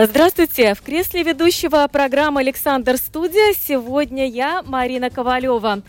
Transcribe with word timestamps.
Здравствуйте! 0.00 0.74
В 0.74 0.82
кресле 0.82 1.24
ведущего 1.24 1.88
программы 1.90 2.42
«Александр 2.42 2.98
Студия» 2.98 3.52
сегодня 3.52 4.28
я, 4.28 4.62
Марина 4.62 5.10
Ковалева. 5.10 5.82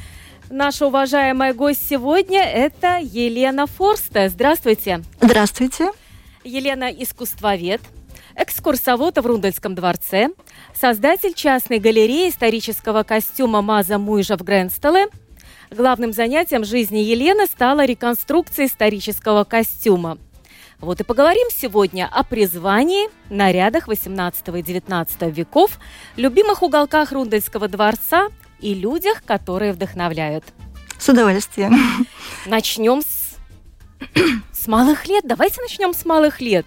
Наша 0.49 0.88
уважаемая 0.88 1.53
гость 1.53 1.88
сегодня– 1.88 2.41
это 2.43 2.98
Елена 2.99 3.67
Форста. 3.67 4.27
Здравствуйте! 4.29 5.03
Здравствуйте! 5.21 5.91
Елена– 6.43 6.85
искусствовед, 6.91 7.81
экскурсовод 8.35 9.20
в 9.20 9.25
Рундельском 9.27 9.75
дворце, 9.75 10.29
создатель 10.73 11.35
частной 11.35 11.77
галереи 11.77 12.29
исторического 12.29 13.03
костюма 13.03 13.62
Маза 13.62 13.99
Муйжа 13.99 14.37
в 14.37 14.41
Гренстеле. 14.41 15.09
Главным 15.70 16.13
занятием 16.13 16.63
жизни 16.63 16.98
Елены 16.98 17.45
стала 17.45 17.85
реконструкция 17.85 18.65
исторического 18.65 19.43
костюма– 19.43 20.17
вот 20.81 21.01
и 21.01 21.03
поговорим 21.03 21.47
сегодня 21.51 22.07
о 22.09 22.23
призвании, 22.23 23.09
нарядах 23.29 23.87
18 23.87 24.47
и 24.47 24.61
19 24.61 25.21
веков, 25.35 25.77
любимых 26.15 26.63
уголках 26.63 27.11
Рундельского 27.11 27.67
дворца 27.67 28.29
и 28.62 28.73
людях, 28.73 29.23
которые 29.26 29.73
вдохновляют. 29.73 30.45
С 30.98 31.09
удовольствием. 31.09 31.76
Начнем 32.45 33.01
с, 33.01 33.37
с 34.54 34.67
малых 34.67 35.05
лет. 35.07 35.26
Давайте 35.27 35.62
начнем 35.62 35.93
с 35.93 36.05
малых 36.05 36.39
лет. 36.39 36.65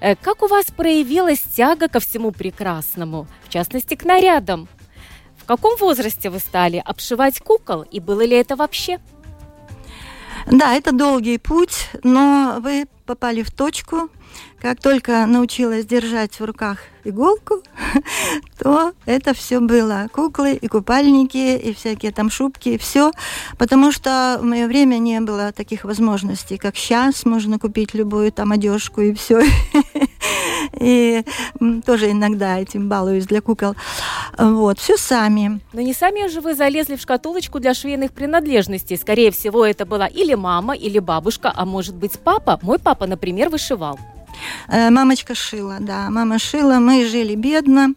Э, 0.00 0.16
как 0.16 0.42
у 0.42 0.46
вас 0.46 0.66
проявилась 0.66 1.40
тяга 1.40 1.88
ко 1.88 2.00
всему 2.00 2.32
прекрасному, 2.32 3.26
в 3.44 3.50
частности, 3.50 3.96
к 3.96 4.04
нарядам? 4.04 4.66
В 5.36 5.44
каком 5.44 5.76
возрасте 5.76 6.30
вы 6.30 6.38
стали 6.38 6.82
обшивать 6.82 7.40
кукол, 7.40 7.82
и 7.82 8.00
было 8.00 8.24
ли 8.24 8.36
это 8.36 8.56
вообще? 8.56 8.98
Да, 10.52 10.74
это 10.74 10.92
долгий 10.92 11.38
путь, 11.38 11.88
но 12.02 12.58
вы 12.60 12.84
попали 13.06 13.42
в 13.42 13.50
точку. 13.50 14.10
Как 14.60 14.82
только 14.82 15.24
научилась 15.24 15.86
держать 15.86 16.38
в 16.38 16.44
руках 16.44 16.78
иголку, 17.04 17.62
то 18.58 18.92
это 19.06 19.32
все 19.32 19.60
было. 19.60 20.08
Куклы 20.12 20.52
и 20.52 20.68
купальники, 20.68 21.56
и 21.56 21.72
всякие 21.72 22.12
там 22.12 22.28
шубки, 22.28 22.68
и 22.68 22.78
все. 22.78 23.12
Потому 23.56 23.92
что 23.92 24.38
в 24.42 24.44
мое 24.44 24.66
время 24.66 24.98
не 24.98 25.20
было 25.22 25.52
таких 25.52 25.84
возможностей, 25.84 26.58
как 26.58 26.76
сейчас. 26.76 27.24
Можно 27.24 27.58
купить 27.58 27.94
любую 27.94 28.30
там 28.30 28.52
одежку 28.52 29.00
и 29.00 29.14
все. 29.14 29.42
И 30.80 31.24
тоже 31.84 32.10
иногда 32.10 32.58
этим 32.58 32.88
балуюсь 32.88 33.26
для 33.26 33.40
кукол. 33.40 33.74
Вот, 34.38 34.78
все 34.78 34.96
сами. 34.96 35.60
Но 35.72 35.80
не 35.80 35.94
сами 35.94 36.28
же 36.28 36.40
вы 36.40 36.54
залезли 36.54 36.96
в 36.96 37.00
шкатулочку 37.00 37.60
для 37.60 37.74
швейных 37.74 38.12
принадлежностей. 38.12 38.96
Скорее 38.96 39.30
всего, 39.30 39.64
это 39.64 39.84
была 39.84 40.06
или 40.06 40.34
мама, 40.34 40.74
или 40.74 40.98
бабушка, 40.98 41.52
а 41.54 41.64
может 41.64 41.94
быть 41.94 42.18
папа. 42.18 42.58
Мой 42.62 42.78
папа, 42.78 43.06
например, 43.06 43.48
вышивал. 43.48 43.98
Э, 44.68 44.90
мамочка 44.90 45.34
шила, 45.34 45.76
да, 45.80 46.10
мама 46.10 46.38
шила, 46.38 46.78
мы 46.78 47.06
жили 47.06 47.34
бедно. 47.34 47.94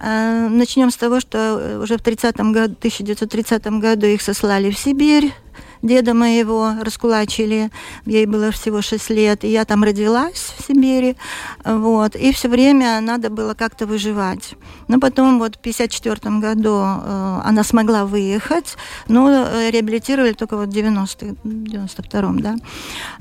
Э, 0.00 0.48
начнем 0.48 0.90
с 0.90 0.96
того, 0.96 1.20
что 1.20 1.80
уже 1.82 1.96
в 1.96 2.02
30 2.02 2.36
году, 2.52 2.74
1930 2.78 3.66
году 3.80 4.06
их 4.06 4.22
сослали 4.22 4.70
в 4.70 4.78
Сибирь, 4.78 5.32
деда 5.82 6.14
моего 6.14 6.72
раскулачили, 6.80 7.70
ей 8.06 8.26
было 8.26 8.50
всего 8.50 8.82
6 8.82 9.10
лет, 9.10 9.44
и 9.44 9.48
я 9.48 9.64
там 9.64 9.84
родилась 9.84 10.54
в 10.58 10.66
Сибири, 10.66 11.16
вот, 11.64 12.16
и 12.16 12.32
все 12.32 12.48
время 12.48 13.00
надо 13.00 13.30
было 13.30 13.54
как-то 13.54 13.86
выживать. 13.86 14.54
Но 14.88 15.00
потом 15.00 15.38
вот 15.38 15.56
в 15.56 15.58
54 15.58 16.38
году 16.38 16.80
э, 16.82 17.40
она 17.44 17.64
смогла 17.64 18.04
выехать, 18.04 18.76
но 19.08 19.30
э, 19.30 19.70
реабилитировали 19.70 20.32
только 20.32 20.56
вот 20.56 20.68
в 20.68 20.72
90 20.72 21.26
92-м, 21.44 22.40
да, 22.40 22.56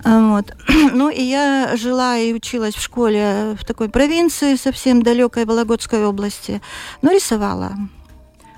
вот. 0.03 0.53
Ну 0.93 1.09
и 1.09 1.21
я 1.21 1.75
жила 1.75 2.17
и 2.17 2.33
училась 2.33 2.75
в 2.75 2.81
школе 2.81 3.55
в 3.59 3.65
такой 3.65 3.89
провинции, 3.89 4.55
совсем 4.55 5.01
далекой 5.01 5.45
Вологодской 5.45 6.05
области, 6.05 6.61
но 7.01 7.11
рисовала. 7.11 7.73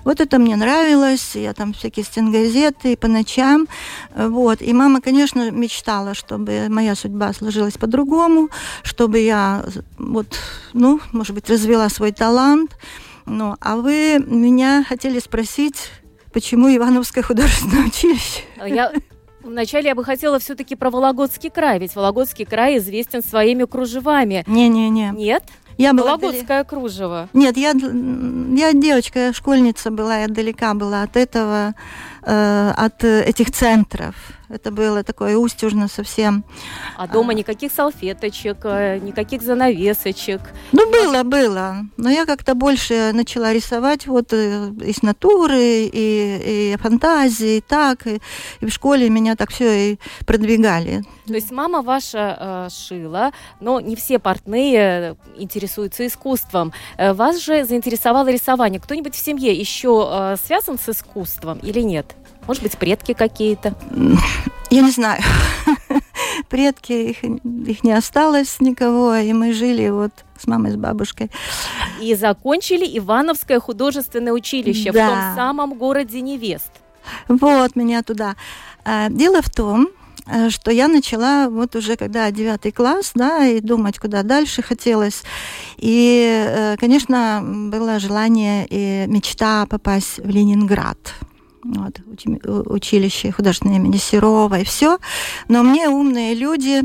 Вот 0.03 0.19
это 0.21 0.39
мне 0.39 0.55
нравилось, 0.55 1.35
я 1.35 1.53
там 1.53 1.73
всякие 1.73 2.05
стенгазеты 2.05 2.97
по 2.97 3.07
ночам, 3.07 3.67
вот. 4.15 4.61
И 4.61 4.73
мама, 4.73 5.01
конечно, 5.01 5.51
мечтала, 5.51 6.13
чтобы 6.13 6.67
моя 6.69 6.95
судьба 6.95 7.33
сложилась 7.33 7.77
по-другому, 7.77 8.49
чтобы 8.83 9.19
я, 9.19 9.65
вот, 9.97 10.27
ну, 10.73 10.99
может 11.11 11.33
быть, 11.33 11.49
развела 11.49 11.89
свой 11.89 12.11
талант. 12.11 12.71
Ну, 13.25 13.55
а 13.61 13.77
вы 13.77 14.19
меня 14.25 14.83
хотели 14.87 15.19
спросить, 15.19 15.89
почему 16.33 16.75
Ивановское 16.75 17.23
художественное 17.23 17.85
училище? 17.87 18.41
Я 18.65 18.91
Вначале 19.43 19.89
я 19.89 19.95
бы 19.95 20.05
хотела 20.05 20.39
все-таки 20.39 20.75
про 20.75 20.89
Вологодский 20.89 21.49
край, 21.49 21.77
ведь 21.77 21.95
Вологодский 21.95 22.45
край 22.45 22.77
известен 22.77 23.21
своими 23.21 23.65
кружевами. 23.65 24.45
Не-не-не. 24.47 25.11
Нет? 25.11 25.43
Я 25.78 25.94
была 25.94 26.17
Вологодское 26.17 26.63
кружево. 26.63 27.29
Нет, 27.34 27.57
я, 27.57 27.72
я 27.72 28.73
девочка, 28.73 29.34
школьница 29.34 29.91
была, 29.91 30.19
я 30.19 30.28
далека 30.28 30.73
была 30.73 31.03
от 31.03 31.17
этого, 31.17 31.73
э, 32.25 32.73
от 32.75 33.03
этих 33.03 33.51
центров. 33.51 34.16
Это 34.53 34.69
было 34.69 35.03
такое 35.03 35.35
устюжно 35.35 35.88
совсем. 35.88 36.44
А 36.95 37.07
дома 37.07 37.31
а... 37.31 37.34
никаких 37.34 37.72
салфеточек, 37.72 38.57
э, 38.66 39.00
никаких 39.00 39.41
занавесочек? 39.41 40.41
Ну, 40.72 40.91
было, 40.91 41.23
было. 41.23 41.78
Но 41.97 42.09
я 42.09 42.25
как-то 42.25 42.53
больше 42.53 43.12
начала 43.13 43.51
рисовать 43.51 44.06
вот 44.06 44.31
э, 44.31 44.69
из 44.85 45.01
натуры, 45.01 45.89
и, 45.91 46.73
и 46.73 46.78
фантазии, 46.79 47.57
и 47.57 47.62
так. 47.62 48.06
И, 48.06 48.19
и 48.59 48.66
в 48.66 48.69
школе 48.69 49.09
меня 49.09 49.35
так 49.35 49.50
все 49.50 49.94
и 49.94 50.00
продвигали. 50.28 51.03
То 51.25 51.33
есть 51.33 51.51
мама 51.51 51.81
ваша 51.81 52.38
э, 52.39 52.69
шила, 52.69 53.31
но 53.59 53.79
не 53.79 53.95
все 53.95 54.19
портные 54.19 55.16
интересуются 55.35 56.06
искусством. 56.06 56.73
Э, 56.97 57.13
вас 57.13 57.39
же 57.39 57.66
заинтересовало 57.66 58.28
рисование. 58.29 58.79
Кто-нибудь 58.79 59.16
в 59.16 59.19
семье 59.19 59.51
еще 59.51 60.09
э, 60.12 60.35
связан 60.44 60.78
с 60.78 60.89
искусством 60.89 61.57
или 61.59 61.81
нет? 61.81 62.12
Может 62.47 62.63
быть, 62.63 62.77
предки 62.77 63.13
какие-то? 63.13 63.75
Я 64.69 64.81
не 64.81 64.91
знаю. 64.91 65.21
Предки, 66.49 66.93
их, 66.93 67.23
их 67.23 67.83
не 67.83 67.91
осталось 67.91 68.59
никого, 68.59 69.15
и 69.15 69.31
мы 69.33 69.53
жили 69.53 69.89
вот 69.89 70.11
с 70.37 70.47
мамой, 70.47 70.71
с 70.71 70.75
бабушкой. 70.75 71.29
И 72.01 72.15
закончили 72.15 72.97
Ивановское 72.97 73.59
художественное 73.59 74.33
училище 74.33 74.91
да. 74.91 75.05
в 75.05 75.09
том 75.09 75.35
самом 75.35 75.73
городе 75.75 76.21
Невест. 76.21 76.71
Вот 77.27 77.75
меня 77.75 78.01
туда. 78.03 78.35
А, 78.83 79.09
дело 79.09 79.41
в 79.41 79.49
том, 79.49 79.89
э, 80.25 80.49
что 80.49 80.71
я 80.71 80.87
начала 80.87 81.49
вот 81.49 81.75
уже 81.75 81.95
когда 81.95 82.29
девятый 82.31 82.71
класс, 82.71 83.11
да, 83.15 83.45
и 83.45 83.61
думать, 83.61 83.99
куда 83.99 84.23
дальше 84.23 84.61
хотелось. 84.61 85.23
И, 85.77 86.47
э, 86.49 86.77
конечно, 86.77 87.41
было 87.43 87.99
желание 87.99 88.65
и 88.69 89.05
мечта 89.07 89.65
попасть 89.67 90.17
в 90.17 90.29
Ленинград 90.29 90.97
вот, 91.63 92.01
училище 92.46 93.31
художественное 93.31 93.78
имени 93.78 93.97
Серова 93.97 94.59
и 94.59 94.63
все. 94.63 94.97
Но 95.47 95.63
мне 95.63 95.90
умные 95.90 96.35
люди, 96.35 96.84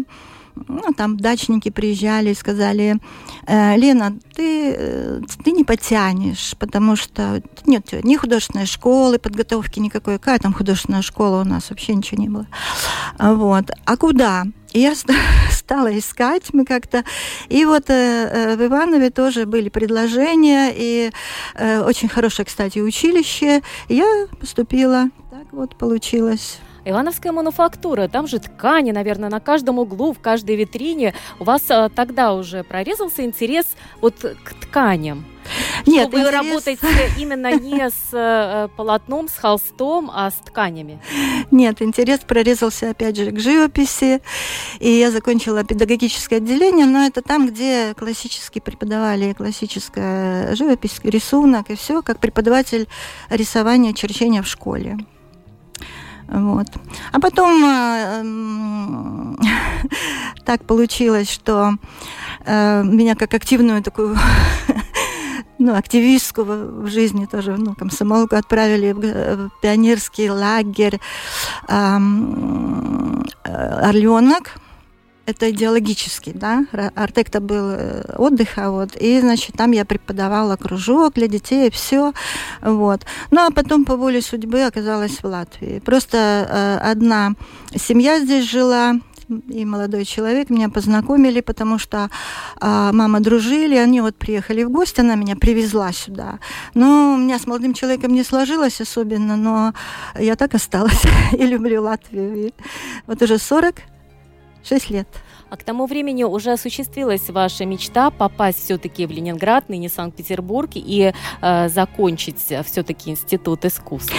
ну, 0.69 0.93
там 0.97 1.17
дачники 1.17 1.71
приезжали 1.71 2.31
и 2.31 2.35
сказали, 2.35 2.99
«Э, 3.47 3.77
Лена, 3.77 4.19
ты, 4.35 4.75
э, 4.77 5.21
ты 5.45 5.53
не 5.53 5.65
потянешь, 5.65 6.55
потому 6.59 6.97
что 6.97 7.43
нет 7.67 7.93
ни 8.05 8.17
художественной 8.17 8.67
школы, 8.67 9.19
подготовки 9.19 9.81
никакой. 9.81 10.19
Какая 10.19 10.39
там 10.39 10.53
художественная 10.53 11.03
школа 11.03 11.43
у 11.43 11.45
нас? 11.45 11.71
Вообще 11.71 11.95
ничего 11.95 12.21
не 12.23 12.29
было. 12.29 12.47
Вот. 13.19 13.71
А 13.85 13.97
куда? 13.97 14.45
Я 14.73 14.95
стала 15.51 15.97
искать, 15.99 16.53
мы 16.53 16.65
как-то... 16.65 17.05
И 17.49 17.65
вот 17.65 17.85
э, 17.89 18.57
в 18.57 18.65
Иванове 18.65 19.11
тоже 19.11 19.47
были 19.47 19.69
предложения, 19.69 20.73
и 20.75 21.11
э, 21.55 21.81
очень 21.81 22.09
хорошее, 22.09 22.47
кстати, 22.47 22.79
училище. 22.79 23.63
Я 23.89 24.27
поступила. 24.39 25.07
Так 25.31 25.53
вот 25.53 25.77
получилось. 25.77 26.59
Ивановская 26.85 27.33
мануфактура, 27.33 28.09
там 28.09 28.27
же 28.27 28.39
ткани, 28.39 28.93
наверное, 28.93 29.29
на 29.29 29.41
каждом 29.41 29.79
углу, 29.79 30.15
в 30.15 30.21
каждой 30.21 30.57
витрине. 30.57 31.15
У 31.39 31.45
вас 31.45 31.63
а, 31.69 31.91
тогда 31.91 32.33
уже 32.33 32.65
прорезался 32.65 33.25
интерес 33.25 33.67
вот 34.01 34.15
к 34.17 34.55
тканям? 34.55 35.27
Нет, 35.87 36.13
вы 36.13 36.21
интерес... 36.21 36.33
работаете 36.33 36.87
именно 37.19 37.59
не 37.59 37.89
с 37.89 38.13
э, 38.13 38.69
полотном, 38.77 39.29
с 39.29 39.37
холстом, 39.37 40.11
а 40.13 40.31
с 40.31 40.35
тканями. 40.35 41.01
Нет, 41.51 41.83
интерес 41.83 42.21
прорезался 42.21 42.91
опять 42.91 43.17
же 43.17 43.31
к 43.31 43.41
живописи, 43.41 44.21
и 44.81 44.91
я 44.91 45.11
закончила 45.11 45.65
педагогическое 45.65 46.39
отделение, 46.39 46.87
но 46.87 47.07
это 47.07 47.23
там, 47.23 47.49
где 47.49 47.95
классически 47.95 48.59
преподавали 48.59 49.33
классическая 49.33 50.55
живопись, 50.55 51.01
рисунок 51.03 51.71
и 51.71 51.77
все, 51.77 52.03
как 52.03 52.19
преподаватель 52.19 52.89
рисования, 53.31 53.93
черчения 53.93 54.43
в 54.43 54.47
школе. 54.47 54.99
Вот. 56.29 56.67
А 57.13 57.21
потом 57.21 57.65
э, 57.65 59.37
так 60.45 60.65
получилось, 60.65 61.31
что 61.31 61.75
э, 62.45 62.83
меня 62.85 63.15
как 63.15 63.33
активную 63.33 63.83
такую 63.83 64.17
ну, 65.59 65.75
активистскую 65.75 66.83
в 66.83 66.87
жизни 66.89 67.27
тоже, 67.27 67.57
ну, 67.57 67.75
комсомолку 67.75 68.37
отправили 68.37 68.93
в, 68.93 69.01
в 69.01 69.51
пионерский 69.61 70.31
лагерь 70.31 71.01
эм, 71.69 73.25
«Орленок», 73.45 74.55
это 75.29 75.51
идеологический, 75.51 76.33
да, 76.33 76.65
Артекта 76.95 77.41
был 77.41 77.73
э, 77.73 78.15
отдыха, 78.17 78.71
вот, 78.71 78.97
и, 78.97 79.21
значит, 79.21 79.57
там 79.57 79.73
я 79.73 79.85
преподавала 79.85 80.57
кружок 80.57 81.15
для 81.15 81.29
детей, 81.29 81.71
все, 81.71 82.15
вот. 82.63 83.03
Ну, 83.31 83.47
а 83.47 83.51
потом 83.51 83.85
по 83.85 83.97
воле 83.97 84.23
судьбы 84.23 84.63
оказалась 84.63 85.19
в 85.23 85.25
Латвии. 85.25 85.81
Просто 85.81 86.17
э, 86.49 86.91
одна 86.91 87.35
семья 87.77 88.21
здесь 88.21 88.51
жила, 88.51 88.95
и 89.29 89.65
молодой 89.65 90.05
человек 90.05 90.51
меня 90.51 90.69
познакомили, 90.69 91.41
потому 91.41 91.79
что 91.79 92.11
а, 92.61 92.93
мама 92.93 93.21
дружили, 93.21 93.77
они 93.77 94.01
вот 94.01 94.17
приехали 94.17 94.63
в 94.63 94.71
гости, 94.71 95.01
она 95.01 95.15
меня 95.15 95.37
привезла 95.37 95.93
сюда. 95.93 96.39
Но 96.75 97.15
у 97.15 97.17
меня 97.17 97.39
с 97.39 97.47
молодым 97.47 97.75
человеком 97.75 98.13
не 98.13 98.25
сложилось 98.25 98.81
особенно, 98.81 99.37
но 99.37 99.75
я 100.19 100.37
так 100.37 100.55
осталась 100.55 101.03
и 101.33 101.47
люблю 101.47 101.83
Латвию. 101.83 102.49
И 102.49 102.53
вот 103.07 103.23
уже 103.23 103.39
46 103.39 104.91
лет. 104.91 105.09
А 105.51 105.57
к 105.57 105.65
тому 105.65 105.87
времени 105.87 106.25
уже 106.25 106.53
осуществилась 106.53 107.31
ваша 107.31 107.65
мечта 107.65 108.11
попасть 108.11 108.65
все-таки 108.65 109.07
в 109.07 109.11
Ленинград, 109.11 109.69
ныне 109.69 109.89
Санкт-Петербург, 109.89 110.71
и 110.75 111.13
э, 111.41 111.69
закончить 111.69 112.39
все-таки 112.39 113.11
Институт 113.11 113.65
искусств? 113.65 114.13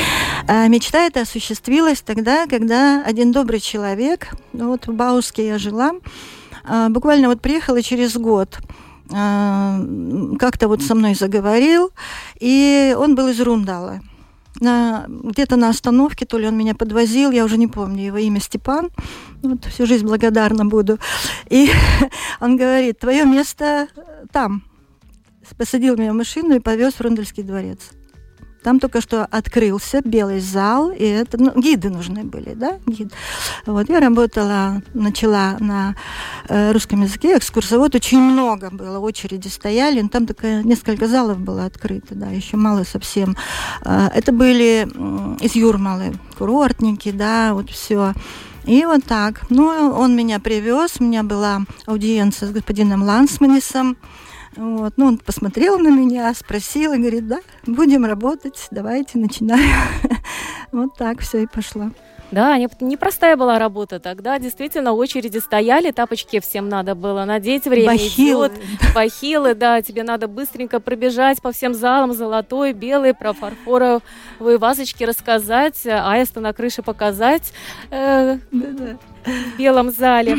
А, 0.47 0.67
мечта 0.67 1.05
эта 1.05 1.21
осуществилась 1.21 2.01
тогда, 2.01 2.47
когда 2.47 3.03
один 3.05 3.31
добрый 3.31 3.59
человек, 3.59 4.33
вот 4.53 4.87
в 4.87 4.93
Бауске 4.93 5.47
я 5.47 5.59
жила, 5.59 5.91
а, 6.63 6.89
буквально 6.89 7.27
вот 7.27 7.41
приехала 7.41 7.81
через 7.83 8.17
год, 8.17 8.57
а, 9.13 9.79
как-то 10.39 10.67
вот 10.67 10.81
со 10.81 10.95
мной 10.95 11.13
заговорил, 11.13 11.91
и 12.39 12.95
он 12.97 13.15
был 13.15 13.27
из 13.27 13.39
Рундала 13.39 14.01
на, 14.59 15.05
где-то 15.07 15.55
на 15.55 15.69
остановке, 15.69 16.25
то 16.25 16.37
ли 16.37 16.47
он 16.47 16.57
меня 16.57 16.75
подвозил, 16.75 17.31
я 17.31 17.45
уже 17.45 17.57
не 17.57 17.67
помню 17.67 18.05
его 18.05 18.17
имя 18.17 18.39
Степан, 18.39 18.89
вот 19.41 19.65
всю 19.65 19.85
жизнь 19.85 20.05
благодарна 20.05 20.65
буду. 20.65 20.99
И 21.49 21.69
он 22.39 22.57
говорит, 22.57 22.99
твое 22.99 23.25
место 23.25 23.87
там. 24.31 24.63
Посадил 25.57 25.97
меня 25.97 26.13
в 26.13 26.15
машину 26.15 26.55
и 26.55 26.59
повез 26.59 26.93
в 26.93 27.01
Рундельский 27.01 27.43
дворец. 27.43 27.79
Там 28.63 28.79
только 28.79 29.01
что 29.01 29.25
открылся 29.25 30.01
белый 30.03 30.39
зал, 30.39 30.91
и 30.91 31.03
это 31.03 31.37
ну, 31.41 31.59
гиды 31.59 31.89
нужны 31.89 32.23
были, 32.23 32.53
да, 32.53 32.79
гид. 32.85 33.11
Вот 33.65 33.89
я 33.89 33.99
работала, 33.99 34.81
начала 34.93 35.55
на 35.59 35.95
э, 36.47 36.71
русском 36.71 37.01
языке, 37.01 37.37
экскурсовод 37.37 37.95
очень 37.95 38.19
много 38.19 38.69
было, 38.69 38.99
очереди 38.99 39.47
стояли, 39.47 40.05
там 40.07 40.25
такая 40.25 40.63
несколько 40.63 41.07
залов 41.07 41.39
было 41.39 41.65
открыто, 41.65 42.15
да, 42.15 42.27
еще 42.27 42.57
мало 42.57 42.83
совсем. 42.83 43.37
Э, 43.85 44.09
это 44.13 44.31
были 44.31 44.87
э, 44.87 45.37
из 45.41 45.55
Юрмалы 45.55 46.13
курортники, 46.37 47.11
да, 47.11 47.53
вот 47.53 47.69
все. 47.69 48.13
И 48.65 48.85
вот 48.85 49.03
так. 49.05 49.49
Ну, 49.49 49.65
он 49.67 50.15
меня 50.15 50.39
привез, 50.39 50.97
у 50.99 51.03
меня 51.03 51.23
была 51.23 51.61
аудиенция 51.85 52.49
с 52.49 52.51
господином 52.51 53.03
Лансманисом, 53.03 53.97
вот. 54.55 54.93
Ну, 54.97 55.05
он 55.05 55.17
посмотрел 55.17 55.77
на 55.79 55.89
меня, 55.89 56.33
спросил 56.33 56.93
и 56.93 56.97
говорит, 56.97 57.27
да, 57.27 57.39
будем 57.65 58.05
работать, 58.05 58.67
давайте, 58.71 59.17
начинаем. 59.17 59.75
Вот 60.71 60.95
так 60.97 61.21
все 61.21 61.39
и 61.39 61.47
пошло. 61.47 61.89
Да, 62.31 62.57
непростая 62.79 63.35
была 63.35 63.57
работа 63.57 63.99
тогда. 63.99 64.37
Действительно, 64.37 64.93
очереди 64.93 65.39
стояли, 65.39 65.89
тапочки 65.89 66.39
всем 66.39 66.69
надо 66.69 66.93
было 66.93 67.25
надеть, 67.25 67.65
время 67.65 67.87
бахилы. 67.93 68.47
идет. 68.47 68.59
Бахилы, 68.93 69.55
да, 69.55 69.81
тебе 69.81 70.03
надо 70.03 70.27
быстренько 70.27 70.79
пробежать 70.79 71.41
по 71.41 71.51
всем 71.51 71.73
залам, 71.73 72.13
золотой, 72.13 72.73
белый, 72.73 73.15
про 73.15 73.33
фарфоровые 73.33 74.01
вазочки 74.59 75.03
рассказать, 75.03 75.83
аиста 75.87 76.39
на 76.39 76.53
крыше 76.53 76.83
показать 76.83 77.51
э, 77.89 78.37
в 79.25 79.57
белом 79.57 79.91
зале. 79.91 80.37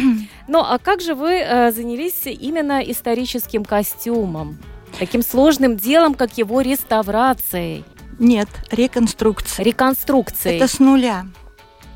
Ну, 0.49 0.61
а 0.61 0.79
как 0.79 1.01
же 1.01 1.15
вы 1.15 1.35
э, 1.35 1.71
занялись 1.73 2.27
именно 2.27 2.81
историческим 2.81 3.65
костюмом? 3.65 4.59
Таким 4.99 5.23
сложным 5.23 5.77
делом, 5.77 6.15
как 6.15 6.37
его 6.39 6.61
реставрацией? 6.61 7.85
Нет, 8.19 8.49
реконструкция. 8.71 9.65
Реконструкция. 9.65 10.55
Это 10.55 10.69
с 10.69 10.79
нуля. 10.79 11.27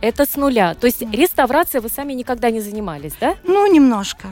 Это 0.00 0.26
с 0.26 0.36
нуля. 0.36 0.74
То 0.74 0.86
есть 0.86 1.02
реставрацией 1.02 1.82
вы 1.82 1.88
сами 1.88 2.12
никогда 2.12 2.50
не 2.50 2.60
занимались, 2.60 3.14
да? 3.20 3.36
Ну, 3.44 3.66
немножко. 3.70 4.28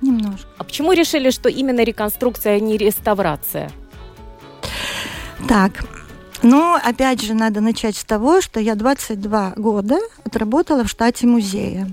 Немножко. 0.00 0.48
А 0.58 0.64
почему 0.64 0.92
решили, 0.92 1.30
что 1.30 1.48
именно 1.48 1.82
реконструкция, 1.82 2.56
а 2.56 2.60
не 2.60 2.76
реставрация? 2.76 3.70
Так, 5.48 5.84
ну, 6.42 6.74
опять 6.74 7.22
же, 7.22 7.34
надо 7.34 7.60
начать 7.60 7.96
с 7.96 8.04
того, 8.04 8.40
что 8.40 8.60
я 8.60 8.74
22 8.74 9.54
года 9.56 9.98
отработала 10.24 10.84
в 10.84 10.88
штате 10.88 11.26
музея. 11.26 11.88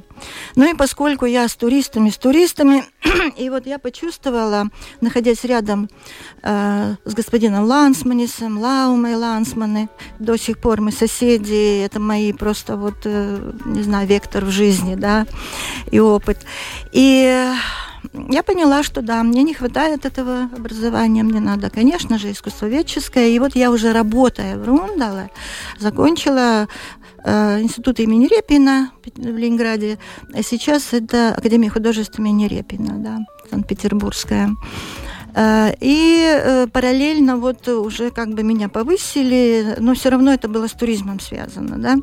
Ну 0.55 0.69
и 0.69 0.73
поскольку 0.73 1.25
я 1.25 1.47
с 1.47 1.55
туристами, 1.55 2.09
с 2.09 2.17
туристами, 2.17 2.85
и 3.37 3.49
вот 3.49 3.65
я 3.65 3.79
почувствовала, 3.79 4.65
находясь 5.01 5.43
рядом 5.43 5.89
э, 6.43 6.95
с 7.05 7.13
господином 7.13 7.65
Лансманисом, 7.65 8.59
Лаумой 8.59 9.15
Лансманы, 9.15 9.89
до 10.19 10.37
сих 10.37 10.59
пор 10.59 10.81
мы 10.81 10.91
соседи, 10.91 11.83
это 11.83 11.99
мои 11.99 12.33
просто 12.33 12.77
вот, 12.77 12.97
э, 13.05 13.51
не 13.65 13.83
знаю, 13.83 14.07
вектор 14.07 14.45
в 14.45 14.49
жизни, 14.49 14.95
да, 14.95 15.25
и 15.91 15.99
опыт. 15.99 16.37
И 16.91 17.53
я 18.29 18.43
поняла, 18.43 18.83
что 18.83 19.01
да, 19.01 19.23
мне 19.23 19.43
не 19.43 19.53
хватает 19.53 20.05
этого 20.05 20.49
образования, 20.55 21.23
мне 21.23 21.39
надо, 21.39 21.69
конечно 21.69 22.17
же, 22.17 22.31
искусствоведческое. 22.31 23.27
И 23.29 23.39
вот 23.39 23.55
я 23.55 23.71
уже 23.71 23.93
работая 23.93 24.57
в 24.57 24.65
Рундале, 24.65 25.29
закончила 25.77 26.67
институт 27.25 27.99
имени 27.99 28.27
Репина 28.27 28.91
в 29.15 29.37
Ленинграде, 29.37 29.97
а 30.33 30.41
сейчас 30.43 30.93
это 30.93 31.33
Академия 31.35 31.69
художеств 31.69 32.17
имени 32.19 32.47
Репина, 32.47 32.95
да, 32.97 33.19
Санкт-Петербургская. 33.49 34.49
Э, 35.35 35.73
и 35.79 36.23
э, 36.25 36.67
параллельно 36.67 37.37
вот 37.37 37.67
уже 37.67 38.11
как 38.11 38.29
бы 38.29 38.43
меня 38.43 38.69
повысили, 38.69 39.75
но 39.79 39.93
все 39.93 40.09
равно 40.09 40.33
это 40.33 40.47
было 40.47 40.67
с 40.67 40.71
туризмом 40.71 41.19
связано, 41.19 41.77
да. 41.77 41.97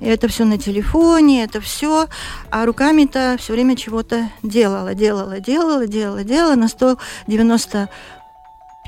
И 0.00 0.06
это 0.06 0.28
все 0.28 0.44
на 0.44 0.58
телефоне, 0.58 1.44
это 1.44 1.60
все, 1.60 2.06
а 2.50 2.64
руками-то 2.64 3.36
все 3.38 3.52
время 3.52 3.76
чего-то 3.76 4.30
делала, 4.42 4.94
делала, 4.94 5.40
делала, 5.40 5.86
делала, 5.86 6.24
делала 6.24 6.54
на 6.54 6.68
190 6.68 7.88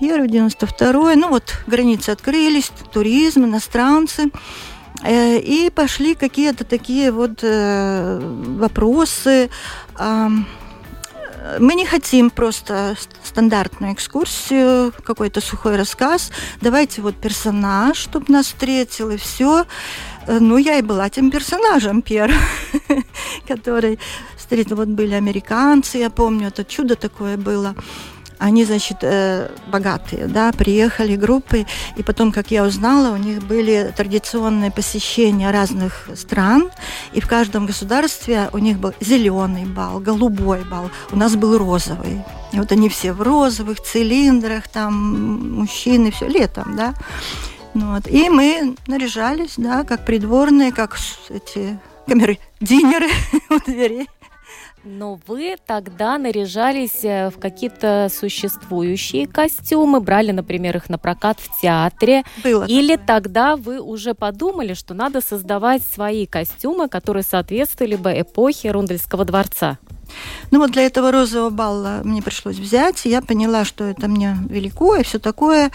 91 0.01 0.27
92 0.27 1.15
ну 1.17 1.29
вот 1.29 1.59
границы 1.67 2.11
открылись, 2.11 2.73
туризм, 2.93 3.45
иностранцы. 3.45 4.31
Э, 5.03 5.39
и 5.39 5.71
пошли 5.71 6.15
какие-то 6.15 6.65
такие 6.65 7.13
вот 7.13 7.43
вопросы 7.43 9.51
мы 11.59 11.75
не 11.75 11.85
хотим 11.85 12.31
просто 12.31 12.97
стандартную 13.25 13.95
экскурсию, 13.95 14.93
какой-то 15.05 15.41
сухой 15.41 15.77
рассказ. 15.77 16.31
Давайте 16.61 17.03
вот 17.03 17.17
персонаж, 17.17 17.97
чтобы 17.97 18.27
нас 18.29 18.47
встретил, 18.47 19.11
и 19.11 19.17
все. 19.17 19.65
Э, 20.27 20.39
ну, 20.39 20.57
я 20.57 20.79
и 20.79 20.83
была 20.83 21.11
тем 21.11 21.31
персонажем 21.31 22.03
первым, 22.03 22.39
который 23.49 23.99
встретил. 24.37 24.77
Вот 24.77 24.89
были 24.89 25.15
американцы, 25.15 25.99
я 25.99 26.11
помню, 26.11 26.49
это 26.49 26.65
чудо 26.65 26.95
такое 26.95 27.37
было 27.37 27.75
они, 28.43 28.65
значит, 28.65 28.99
э, 29.03 29.49
богатые, 29.69 30.27
да, 30.27 30.53
приехали 30.53 31.17
группы, 31.17 31.65
и 31.97 32.03
потом, 32.03 32.33
как 32.33 32.51
я 32.51 32.65
узнала, 32.65 33.15
у 33.15 33.17
них 33.17 33.43
были 33.45 33.93
традиционные 33.97 34.73
посещения 34.73 35.51
разных 35.51 36.09
стран, 36.17 36.71
и 37.13 37.21
в 37.21 37.29
каждом 37.29 37.67
государстве 37.67 38.51
у 38.53 38.59
них 38.59 38.79
был 38.79 38.95
зеленый 39.01 39.65
бал, 39.65 40.01
голубой 40.01 40.65
бал, 40.65 40.91
у 41.13 41.17
нас 41.17 41.37
был 41.37 41.57
розовый. 41.57 42.25
И 42.53 42.59
вот 42.59 42.73
они 42.73 42.89
все 42.89 43.13
в 43.13 43.23
розовых 43.23 43.81
цилиндрах, 43.81 44.69
там 44.69 45.53
мужчины, 45.53 46.11
все 46.11 46.27
летом, 46.27 46.77
да. 46.77 46.95
Ну 47.75 47.95
вот. 47.95 48.09
И 48.09 48.29
мы 48.29 48.75
наряжались, 48.87 49.55
да, 49.57 49.85
как 49.85 50.05
придворные, 50.05 50.73
как 50.73 50.99
эти 51.31 51.79
камеры-динеры 52.07 53.09
у 53.51 53.59
дверей. 53.71 54.09
Но 54.85 55.21
вы 55.29 55.57
тогда 55.65 56.19
наряжались 56.19 57.05
э, 57.05 57.31
в 57.31 57.39
какие-то 57.39 58.09
существующие 58.13 59.29
костюмы, 59.29 60.01
брали, 60.01 60.33
например, 60.33 60.77
их 60.77 60.89
на 60.89 60.99
прокат 60.99 61.39
в 61.39 61.61
театре. 61.61 62.25
Было. 62.43 62.65
Или 62.65 62.97
такое. 62.97 63.07
тогда 63.07 63.57
вы 63.57 63.81
уже 63.81 64.15
подумали, 64.15 64.75
что 64.75 64.95
надо 64.95 65.21
создавать 65.21 65.83
свои 65.83 66.27
костюмы, 66.27 66.89
которые 66.89 67.23
соответствовали 67.23 67.95
бы 67.95 68.11
эпохе 68.21 68.73
Рундельского 68.73 69.25
дворца? 69.25 69.79
Ну 70.51 70.59
вот 70.59 70.73
для 70.73 70.83
этого 70.83 71.11
розового 71.11 71.51
балла 71.51 72.01
мне 72.05 72.23
пришлось 72.23 72.57
взять, 72.57 73.05
я 73.05 73.23
поняла, 73.23 73.65
что 73.65 73.85
это 73.85 74.09
мне 74.09 74.37
велико 74.49 74.97
и 74.97 75.03
все 75.03 75.19
такое, 75.19 75.71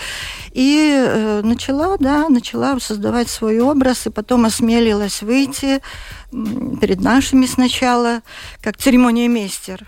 и 0.52 0.94
э, 0.96 1.42
начала, 1.44 1.98
да, 1.98 2.30
начала 2.30 2.80
создавать 2.80 3.30
свой 3.30 3.60
образ, 3.60 4.06
и 4.06 4.10
потом 4.10 4.46
осмелилась 4.46 5.22
выйти 5.22 5.82
перед 6.32 7.02
нашими 7.02 7.46
сначала, 7.46 8.22
как 8.62 8.78
церемония 8.78 9.30
мейстер. 9.30 9.88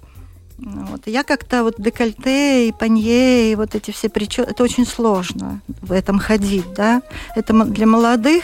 Вот. 0.59 1.03
Я 1.05 1.23
как-то 1.23 1.63
вот 1.63 1.75
декольте 1.77 2.67
и 2.67 2.73
панье, 2.73 3.51
и 3.51 3.55
вот 3.55 3.75
эти 3.75 3.91
все 3.91 4.09
прически, 4.09 4.49
это 4.49 4.61
очень 4.61 4.85
сложно 4.85 5.61
в 5.81 5.93
этом 5.93 6.19
ходить, 6.19 6.73
да, 6.73 7.01
это 7.35 7.53
для 7.63 7.87
молодых, 7.87 8.43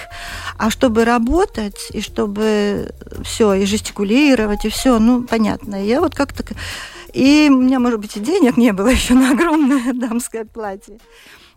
а 0.57 0.69
чтобы 0.69 1.03
работать, 1.03 1.89
и 1.91 1.99
чтобы 1.99 2.93
все, 3.23 3.53
и 3.55 3.65
жестикулировать, 3.65 4.63
и 4.63 4.69
все, 4.69 4.97
ну, 4.97 5.23
понятно, 5.23 5.75
я 5.83 5.99
вот 5.99 6.15
как-то, 6.15 6.45
и 7.11 7.49
у 7.51 7.57
меня, 7.57 7.79
может 7.79 7.99
быть, 7.99 8.15
и 8.15 8.21
денег 8.21 8.55
не 8.55 8.71
было 8.71 8.87
еще 8.91 9.13
на 9.13 9.31
огромное 9.31 9.91
дамское 9.93 10.45
платье. 10.45 10.99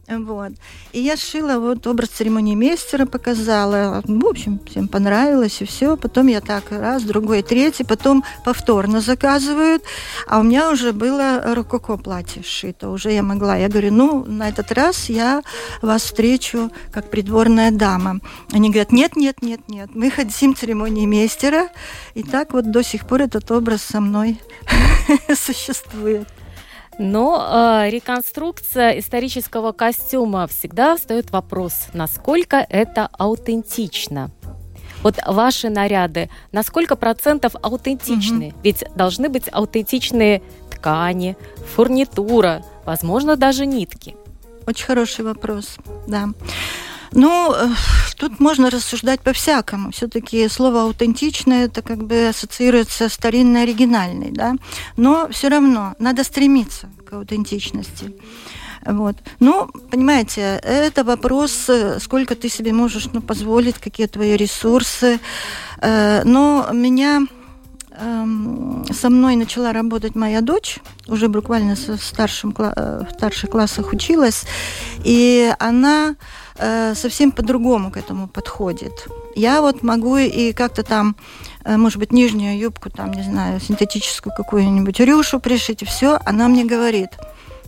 Вот. 0.09 0.53
И 0.93 1.01
я 1.01 1.17
сшила 1.17 1.59
вот 1.59 1.87
образ 1.87 2.09
церемонии 2.09 2.55
мейстера, 2.55 3.05
показала. 3.05 4.03
В 4.05 4.27
общем, 4.27 4.59
всем 4.67 4.89
понравилось, 4.89 5.61
и 5.61 5.67
все. 5.67 5.97
Потом 5.97 6.29
я 6.29 6.41
так 6.41 6.71
раз, 6.71 7.03
другой, 7.03 7.43
третий, 7.43 7.85
потом 7.85 8.25
повторно 8.45 9.01
заказывают. 9.03 9.83
А 10.27 10.39
у 10.41 10.43
меня 10.43 10.71
уже 10.71 10.93
было 10.93 11.55
рококо 11.55 11.99
платье 11.99 12.43
сшито. 12.43 12.89
Уже 12.89 13.13
я 13.13 13.23
могла. 13.23 13.57
Я 13.57 13.69
говорю, 13.69 13.93
ну, 13.93 14.25
на 14.25 14.49
этот 14.49 14.73
раз 14.73 15.11
я 15.11 15.43
вас 15.83 16.03
встречу 16.05 16.71
как 16.91 17.11
придворная 17.11 17.71
дама. 17.71 18.21
Они 18.53 18.71
говорят, 18.71 18.93
нет, 18.93 19.15
нет, 19.15 19.43
нет, 19.43 19.61
нет. 19.69 19.91
Мы 19.95 20.11
хотим 20.11 20.57
церемонии 20.57 21.07
мейстера. 21.07 21.69
И 22.15 22.23
так 22.23 22.55
вот 22.55 22.71
до 22.71 22.83
сих 22.83 23.07
пор 23.07 23.23
этот 23.23 23.51
образ 23.51 23.83
со 23.83 24.01
мной 24.01 24.41
существует. 25.35 26.27
Но 26.99 27.85
э, 27.85 27.91
реконструкция 27.91 28.99
исторического 28.99 29.73
костюма 29.73 30.47
всегда 30.49 30.97
встает 30.97 31.31
вопрос, 31.31 31.89
насколько 31.93 32.57
это 32.69 33.09
аутентично. 33.19 34.31
Вот 35.03 35.15
ваши 35.25 35.71
наряды, 35.71 36.29
на 36.51 36.65
сколько 36.65 36.97
процентов 36.97 37.55
аутентичны? 37.63 38.49
Угу. 38.49 38.57
Ведь 38.65 38.85
должны 38.97 39.29
быть 39.29 39.45
аутентичные 39.51 40.43
ткани, 40.73 41.37
фурнитура, 41.75 42.65
возможно, 42.85 43.37
даже 43.37 43.65
нитки. 43.65 44.17
Очень 44.67 44.87
хороший 44.87 45.25
вопрос, 45.25 45.77
да. 46.09 46.29
Ну, 47.13 47.53
э, 47.55 47.69
тут 48.17 48.41
можно 48.41 48.71
рассуждать 48.71 49.21
по-всякому. 49.21 49.91
Все-таки 49.93 50.49
слово 50.49 50.83
аутентичное 50.83 51.67
это 51.67 51.83
как 51.83 52.05
бы 52.05 52.29
ассоциируется 52.29 53.09
старинный, 53.09 53.63
оригинальный, 53.63 54.31
да. 54.31 54.55
Но 54.97 55.29
все 55.31 55.49
равно 55.49 55.95
надо 55.99 56.25
стремиться 56.25 56.91
к 57.09 57.13
аутентичности. 57.15 58.15
Вот. 58.85 59.17
Ну, 59.41 59.69
понимаете, 59.91 60.61
это 60.63 61.05
вопрос, 61.05 61.69
э, 61.69 61.99
сколько 62.01 62.35
ты 62.35 62.49
себе 62.49 62.73
можешь 62.73 63.09
ну, 63.13 63.21
позволить, 63.21 63.79
какие 63.79 64.07
твои 64.07 64.37
ресурсы. 64.37 65.21
Э, 65.81 66.23
но 66.25 66.69
меня 66.73 67.27
эм, 67.99 68.85
со 68.93 69.11
мной 69.11 69.37
начала 69.37 69.73
работать 69.73 70.15
моя 70.15 70.41
дочь, 70.41 70.79
уже 71.07 71.29
буквально 71.29 71.75
в 71.75 72.03
старшем, 72.03 72.55
в 72.57 73.09
старших 73.15 73.51
классах 73.51 73.93
училась, 73.93 74.45
и 75.05 75.53
она 75.59 76.17
Э, 76.61 76.95
совсем 76.97 77.31
по-другому 77.31 77.91
к 77.91 77.97
этому 77.97 78.27
подходит. 78.27 79.07
Я 79.37 79.61
вот 79.61 79.85
могу 79.85 80.17
и 80.17 80.53
как-то 80.53 80.83
там, 80.83 81.15
э, 81.65 81.77
может 81.77 81.99
быть, 81.99 82.13
нижнюю 82.13 82.59
юбку, 82.59 82.91
там, 82.91 83.13
не 83.13 83.23
знаю, 83.23 83.61
синтетическую 83.61 84.35
какую-нибудь 84.35 84.99
рюшу 84.99 85.39
пришить, 85.39 85.83
и 85.83 85.85
все, 85.85 86.19
она 86.25 86.49
мне 86.49 86.65
говорит. 86.65 87.11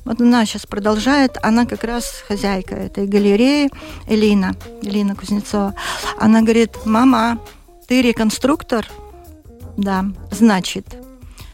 Вот 0.04 0.20
она 0.20 0.44
сейчас 0.44 0.66
продолжает, 0.66 1.38
она 1.42 1.66
как 1.66 1.84
раз 1.84 2.24
хозяйка 2.26 2.74
этой 2.74 3.06
галереи, 3.06 3.70
Элина, 4.08 4.56
Элина 4.82 5.14
Кузнецова. 5.14 5.74
Она 6.18 6.42
говорит, 6.42 6.72
мама, 6.84 7.38
ты 7.86 8.02
реконструктор? 8.02 8.88
Да, 9.80 10.04
значит. 10.30 10.84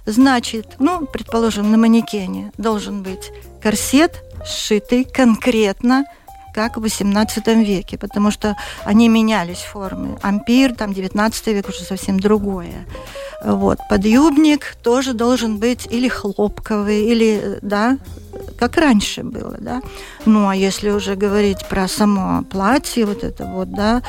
Значит, 0.04 0.76
ну, 0.78 1.06
предположим, 1.06 1.71
на 1.71 1.78
манекене 1.78 2.52
должен 2.59 3.02
быть 3.02 3.30
корсет, 3.62 4.23
сшитый 4.45 5.04
конкретно 5.04 6.04
как 6.52 6.78
в 6.78 6.85
XVIII 6.85 7.64
веке, 7.64 7.99
потому 7.99 8.30
что 8.30 8.56
они 8.85 9.09
менялись 9.09 9.59
формы. 9.59 10.18
Ампир, 10.23 10.75
там 10.75 10.95
19 10.95 11.47
век 11.49 11.68
уже 11.68 11.80
совсем 11.80 12.18
другое. 12.18 12.87
Вот. 13.45 13.78
Подъюбник 13.90 14.76
тоже 14.83 15.12
должен 15.12 15.59
быть 15.59 15.87
или 15.90 16.09
хлопковый, 16.09 17.04
или, 17.04 17.59
да, 17.62 17.99
как 18.59 18.76
раньше 18.78 19.23
было, 19.23 19.56
да. 19.61 19.83
Ну, 20.26 20.49
а 20.49 20.56
если 20.56 20.90
уже 20.90 21.14
говорить 21.14 21.64
про 21.68 21.87
само 21.87 22.42
платье, 22.42 23.06
вот 23.06 23.23
это 23.23 23.45
вот, 23.45 23.71
да, 23.71 24.02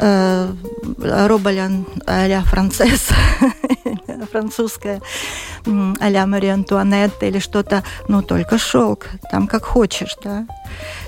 э, 0.00 0.52
роболян 0.98 1.86
а-ля 2.06 2.42
францесс, 2.42 3.08
французская, 4.32 5.00
а-ля 6.00 6.26
Мария 6.26 6.54
Антуанетта 6.54 7.26
или 7.26 7.38
что-то, 7.38 7.84
ну, 8.08 8.20
только 8.22 8.58
шелк, 8.58 9.06
там 9.30 9.46
как 9.46 9.64
хочешь, 9.64 10.16
да. 10.24 10.44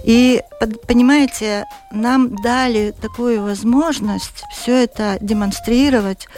И, 0.05 0.41
понимаете, 0.87 1.65
нам 1.91 2.37
дали 2.37 2.95
такую 3.01 3.43
возможность 3.43 4.45
все 4.53 4.85
это 4.85 5.19
демонстрировать 5.21 6.29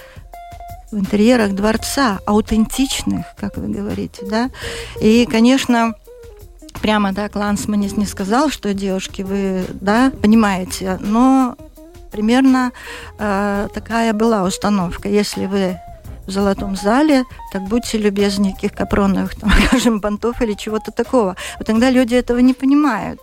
в 0.90 0.98
интерьерах 0.98 1.52
дворца, 1.52 2.20
аутентичных, 2.24 3.26
как 3.36 3.58
вы 3.58 3.68
говорите, 3.68 4.24
да. 4.24 4.50
И, 5.00 5.26
конечно, 5.26 5.94
прямо 6.84 7.14
так 7.14 7.34
Лансманис 7.34 7.96
не 7.96 8.04
сказал, 8.04 8.50
что 8.50 8.74
девушки, 8.74 9.22
вы, 9.22 9.64
да, 9.72 10.12
понимаете, 10.20 10.98
но 11.00 11.56
примерно 12.12 12.72
э, 13.18 13.68
такая 13.72 14.12
была 14.12 14.42
установка. 14.42 15.08
Если 15.08 15.46
вы 15.46 15.78
в 16.26 16.30
золотом 16.30 16.76
зале, 16.76 17.24
так 17.52 17.62
будьте 17.62 17.96
любезны, 17.96 18.48
никаких 18.48 18.72
капроновых, 18.72 19.34
там, 19.34 19.50
скажем, 19.66 20.02
понтов 20.02 20.42
или 20.42 20.52
чего-то 20.52 20.90
такого. 20.90 21.36
Вот 21.56 21.66
тогда 21.66 21.88
люди 21.88 22.16
этого 22.16 22.40
не 22.40 22.52
понимают. 22.52 23.20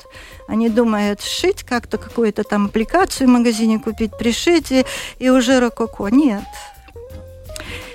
Они 0.48 0.68
думают, 0.68 1.22
шить 1.22 1.62
как-то 1.62 2.00
какую-то 2.00 2.44
там 2.44 2.66
аппликацию 2.66 3.28
в 3.28 3.32
магазине 3.32 3.78
купить, 3.78 4.18
пришить, 4.18 4.72
и, 4.72 4.86
и 5.20 5.30
уже 5.30 5.60
рококо. 5.60 6.08
Нет, 6.08 6.42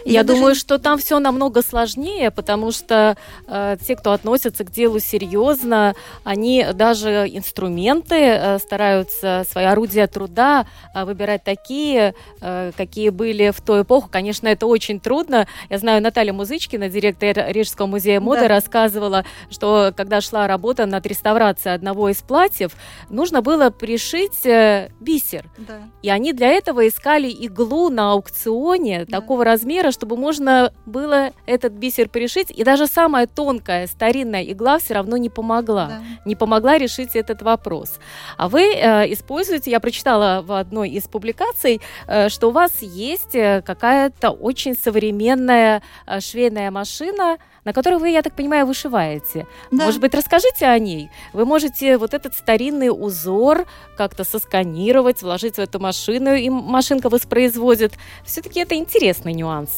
я, 0.07 0.21
я 0.21 0.25
думаю, 0.25 0.49
даже... 0.49 0.61
что 0.61 0.79
там 0.79 0.99
все 0.99 1.19
намного 1.19 1.63
сложнее, 1.63 2.31
потому 2.31 2.71
что 2.71 3.17
э, 3.47 3.77
те, 3.85 3.97
кто 3.97 4.13
относится 4.13 4.65
к 4.65 4.71
делу 4.71 5.01
серьезно, 5.01 5.95
они 6.25 6.67
даже 6.75 7.27
инструменты 7.29 8.15
э, 8.15 8.59
стараются, 8.59 9.45
свои 9.51 9.65
орудия 9.65 10.07
труда 10.07 10.67
э, 10.95 11.05
выбирать 11.05 11.43
такие, 11.45 12.15
э, 12.41 12.73
какие 12.77 13.09
были 13.09 13.51
в 13.51 13.61
ту 13.61 13.83
эпоху. 13.83 14.09
Конечно, 14.11 14.47
это 14.49 14.67
очень 14.67 15.01
трудно. 15.01 15.47
Я 15.71 15.79
знаю, 15.79 16.01
Наталья 16.03 16.33
Музычкина, 16.33 16.89
директор 16.89 17.47
Рижского 17.49 17.87
музея 17.87 18.21
моды, 18.21 18.43
да. 18.43 18.49
рассказывала, 18.49 19.25
что 19.51 19.93
когда 19.97 20.21
шла 20.21 20.47
работа 20.47 20.87
над 20.87 21.05
реставрацией 21.07 21.75
одного 21.75 22.09
из 22.11 22.19
платьев, 22.19 22.73
нужно 23.11 23.43
было 23.43 23.71
пришить 23.71 24.47
э, 24.47 24.91
бисер. 25.01 25.51
Да. 25.59 25.81
И 26.03 26.11
они 26.11 26.33
для 26.33 26.49
этого 26.49 26.87
искали 26.87 27.29
иглу 27.29 27.91
на 27.91 28.13
аукционе 28.13 29.05
да. 29.05 29.21
такого 29.21 29.45
размера, 29.45 29.91
чтобы 29.97 30.17
можно 30.17 30.73
было 30.85 31.31
этот 31.47 31.73
бисер 31.73 32.11
пришить. 32.11 32.51
И 32.51 32.65
даже 32.65 32.87
самая 32.87 33.27
тонкая 33.27 33.87
старинная 33.87 34.43
игла 34.43 34.79
все 34.79 34.95
равно 34.95 35.17
не 35.17 35.31
помогла. 35.31 35.87
Да. 35.87 36.01
Не 36.27 36.37
помогла 36.37 36.77
решить 36.77 37.17
этот 37.17 37.41
вопрос. 37.41 37.99
А 38.37 38.49
вы 38.49 38.75
э, 38.75 39.11
используете, 39.13 39.71
я 39.71 39.81
прочитала 39.81 40.43
в 40.43 40.53
одной 40.53 40.91
из 40.91 41.05
публикаций, 41.05 41.81
э, 42.07 42.29
что 42.29 42.49
у 42.49 42.51
вас 42.51 42.83
есть 42.83 43.35
э, 43.35 43.63
какая-то 43.63 44.31
очень 44.31 44.75
современная 44.77 45.83
э, 46.07 46.21
швейная 46.21 46.71
машина, 46.71 47.39
на 47.67 47.73
которой 47.73 47.99
вы, 47.99 48.11
я 48.11 48.23
так 48.23 48.33
понимаю, 48.33 48.65
вышиваете. 48.65 49.47
Да. 49.73 49.87
Может 49.87 50.01
быть, 50.01 50.15
расскажите 50.15 50.67
о 50.67 50.79
ней. 50.79 51.11
Вы 51.33 51.45
можете 51.45 51.99
вот 51.99 52.15
этот 52.15 52.35
старинный 52.35 52.91
узор 52.91 53.67
как-то 53.97 54.23
сосканировать, 54.23 55.21
вложить 55.21 55.57
в 55.57 55.59
эту 55.59 55.81
машину, 55.81 56.33
и 56.35 56.49
машинка 56.49 57.09
воспроизводит. 57.09 57.95
Все-таки 58.25 58.61
это 58.61 58.77
интересный 58.77 59.33
нюанс. 59.33 59.71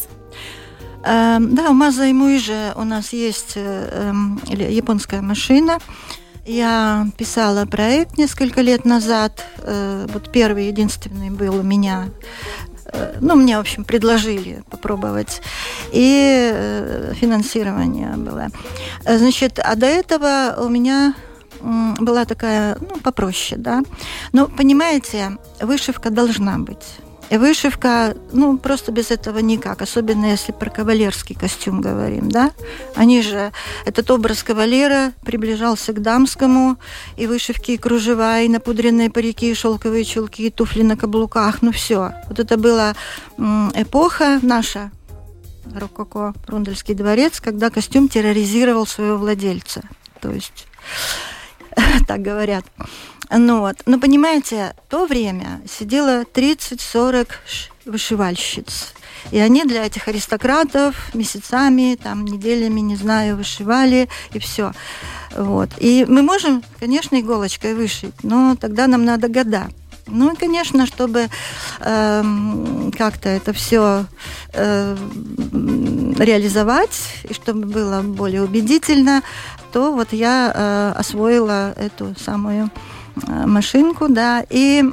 Эм, 1.02 1.54
да, 1.54 1.70
у 1.70 1.72
Маза 1.72 2.04
и 2.04 2.12
Муиже 2.12 2.74
у 2.76 2.84
нас 2.84 3.14
есть 3.14 3.52
э, 3.56 4.12
э, 4.50 4.72
японская 4.72 5.22
машина. 5.22 5.78
Я 6.44 7.06
писала 7.16 7.64
проект 7.64 8.18
несколько 8.18 8.60
лет 8.60 8.84
назад. 8.84 9.46
Э, 9.58 10.06
вот 10.12 10.30
первый, 10.30 10.66
единственный 10.66 11.30
был 11.30 11.54
у 11.54 11.62
меня. 11.62 12.08
Э, 12.92 13.18
ну, 13.20 13.34
мне, 13.36 13.56
в 13.56 13.60
общем, 13.60 13.84
предложили 13.84 14.62
попробовать. 14.70 15.42
И 15.92 16.50
э, 16.52 17.12
финансирование 17.14 18.14
было. 18.16 18.48
Э, 19.04 19.18
значит, 19.18 19.58
а 19.58 19.74
до 19.74 19.86
этого 19.86 20.56
у 20.58 20.68
меня 20.68 21.14
была 21.60 22.24
такая, 22.24 22.78
ну, 22.80 23.00
попроще, 23.00 23.60
да. 23.60 23.82
Но, 24.32 24.46
понимаете, 24.46 25.38
вышивка 25.60 26.10
должна 26.10 26.58
быть 26.58 26.98
вышивка, 27.36 28.16
ну, 28.32 28.56
просто 28.56 28.90
без 28.92 29.10
этого 29.10 29.38
никак, 29.40 29.82
особенно 29.82 30.26
если 30.26 30.52
про 30.52 30.70
кавалерский 30.70 31.34
костюм 31.34 31.80
говорим, 31.80 32.30
да. 32.30 32.52
Они 32.94 33.20
же, 33.20 33.52
этот 33.84 34.10
образ 34.10 34.42
кавалера 34.42 35.12
приближался 35.24 35.92
к 35.92 36.00
дамскому, 36.00 36.78
и 37.16 37.26
вышивки, 37.26 37.72
и 37.72 37.76
кружева, 37.76 38.40
и 38.40 38.48
напудренные 38.48 39.10
парики, 39.10 39.50
и 39.50 39.54
шелковые 39.54 40.04
чулки, 40.04 40.42
и 40.42 40.50
туфли 40.50 40.82
на 40.82 40.96
каблуках, 40.96 41.60
ну 41.60 41.72
все. 41.72 42.12
Вот 42.28 42.38
это 42.38 42.56
была 42.56 42.94
эпоха 43.36 44.38
наша, 44.42 44.90
рококо, 45.74 46.34
Рундельский 46.46 46.94
дворец, 46.94 47.40
когда 47.40 47.70
костюм 47.70 48.08
терроризировал 48.08 48.86
своего 48.86 49.18
владельца. 49.18 49.82
То 50.20 50.30
есть, 50.30 50.66
так 52.06 52.22
говорят. 52.22 52.64
Ну 53.30 53.60
вот. 53.60 53.76
Но 53.86 53.98
понимаете, 53.98 54.74
то 54.88 55.06
время 55.06 55.60
сидело 55.68 56.22
30-40 56.22 57.28
вышивальщиц. 57.84 58.94
И 59.30 59.38
они 59.38 59.64
для 59.64 59.84
этих 59.84 60.08
аристократов 60.08 61.14
месяцами, 61.14 61.98
там, 62.02 62.24
неделями, 62.24 62.80
не 62.80 62.96
знаю, 62.96 63.36
вышивали, 63.36 64.08
и 64.32 64.38
все. 64.38 64.72
Вот. 65.36 65.70
И 65.78 66.06
мы 66.08 66.22
можем, 66.22 66.62
конечно, 66.80 67.20
иголочкой 67.20 67.74
вышить, 67.74 68.14
но 68.22 68.56
тогда 68.56 68.86
нам 68.86 69.04
надо 69.04 69.28
года. 69.28 69.68
Ну 70.06 70.32
и, 70.32 70.36
конечно, 70.36 70.86
чтобы 70.86 71.28
э, 71.80 72.22
как-то 72.96 73.28
это 73.28 73.52
все 73.52 74.06
э, 74.54 74.96
реализовать, 76.18 76.98
и 77.28 77.34
чтобы 77.34 77.66
было 77.66 78.00
более 78.00 78.42
убедительно, 78.42 79.22
то 79.72 79.92
вот 79.92 80.12
я 80.12 80.52
э, 80.54 80.98
освоила 80.98 81.72
эту 81.72 82.14
самую 82.18 82.70
машинку, 83.26 84.08
да, 84.08 84.44
и 84.48 84.84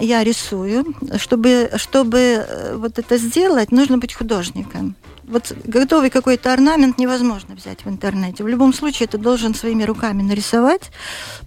я 0.00 0.24
рисую. 0.24 0.94
Чтобы, 1.16 1.70
чтобы 1.76 2.18
э, 2.18 2.76
вот 2.76 2.98
это 2.98 3.18
сделать, 3.18 3.72
нужно 3.72 3.98
быть 3.98 4.14
художником. 4.14 4.96
Вот 5.24 5.54
готовый 5.64 6.10
какой-то 6.10 6.52
орнамент 6.52 6.98
невозможно 6.98 7.54
взять 7.54 7.84
в 7.84 7.88
интернете. 7.88 8.42
В 8.42 8.48
любом 8.48 8.74
случае 8.74 9.06
это 9.06 9.18
должен 9.18 9.54
своими 9.54 9.84
руками 9.84 10.22
нарисовать, 10.22 10.90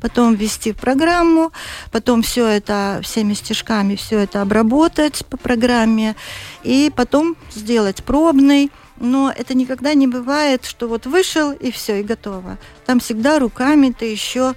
потом 0.02 0.34
ввести 0.34 0.72
в 0.72 0.78
программу, 0.78 1.52
потом 1.92 2.22
все 2.22 2.48
это 2.48 3.00
всеми 3.04 3.34
стежками 3.34 3.96
все 3.96 4.20
это 4.20 4.42
обработать 4.42 5.26
по 5.26 5.38
программе 5.38 6.16
и 6.64 6.92
потом 6.96 7.36
сделать 7.54 8.04
пробный. 8.04 8.72
Но 8.98 9.30
это 9.30 9.54
никогда 9.54 9.94
не 9.94 10.08
бывает, 10.08 10.64
что 10.64 10.88
вот 10.88 11.06
вышел 11.06 11.52
и 11.52 11.70
все, 11.70 12.00
и 12.00 12.04
готово. 12.04 12.58
Там 12.86 13.02
всегда 13.02 13.40
руками 13.40 13.94
ты 13.98 14.06
еще 14.06 14.56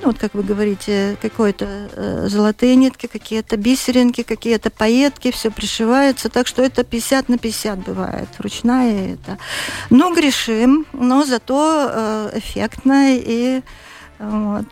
ну, 0.00 0.06
вот 0.08 0.18
как 0.18 0.34
вы 0.34 0.42
говорите, 0.42 1.16
какой-то 1.20 1.88
э, 1.92 2.28
золотые 2.28 2.74
нитки, 2.74 3.06
какие-то 3.06 3.56
бисеринки, 3.56 4.22
какие-то 4.22 4.70
пайетки, 4.70 5.30
все 5.30 5.50
пришивается, 5.50 6.30
так 6.30 6.46
что 6.46 6.62
это 6.62 6.84
50 6.84 7.28
на 7.28 7.38
50 7.38 7.78
бывает, 7.80 8.28
ручная 8.38 9.14
это. 9.14 9.38
Ну, 9.90 10.14
грешим, 10.14 10.86
но 10.92 11.24
зато 11.24 11.90
э, 11.92 12.38
эффектно 12.38 13.16
и 13.16 13.60
вот. 14.18 14.66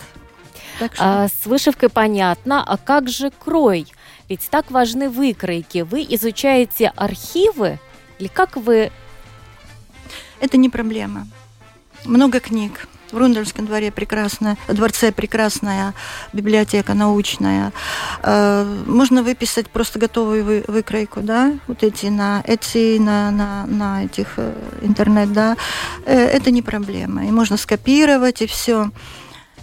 Так 0.79 0.95
что... 0.95 1.05
а, 1.25 1.29
с 1.29 1.47
вышивкой 1.47 1.91
понятно, 1.91 2.63
а 2.65 2.77
как 2.79 3.09
же 3.09 3.31
крой? 3.31 3.87
Ведь 4.29 4.49
так 4.51 4.71
важны 4.71 5.11
выкройки. 5.11 5.79
Вы 5.79 6.07
изучаете 6.09 6.93
архивы 6.97 7.79
или 8.19 8.29
как 8.29 8.57
вы... 8.57 8.93
Это 10.41 10.57
не 10.57 10.69
проблема. 10.69 11.27
Много 12.05 12.41
книг 12.41 12.89
в 13.13 13.19
Рундельском 13.19 13.67
дворе 13.67 13.91
прекрасная, 13.91 14.57
дворце 14.69 15.13
прекрасная 15.13 15.95
библиотека 16.33 16.95
научная. 16.95 17.73
Э, 18.23 18.65
можно 18.87 19.23
выписать 19.23 19.71
просто 19.71 19.99
готовую 19.99 20.45
вы, 20.45 20.65
выкройку, 20.69 21.21
да, 21.21 21.53
вот 21.67 21.83
эти 21.83 22.07
на 22.07 22.43
Etsy, 22.47 23.01
на, 23.01 23.31
на, 23.31 23.67
на 23.67 24.05
этих 24.05 24.35
э, 24.37 24.53
интернет, 24.83 25.33
да. 25.33 25.57
Э, 26.05 26.15
это 26.15 26.51
не 26.51 26.63
проблема. 26.63 27.27
И 27.27 27.31
можно 27.31 27.57
скопировать, 27.57 28.43
и 28.43 28.47
все. 28.47 28.91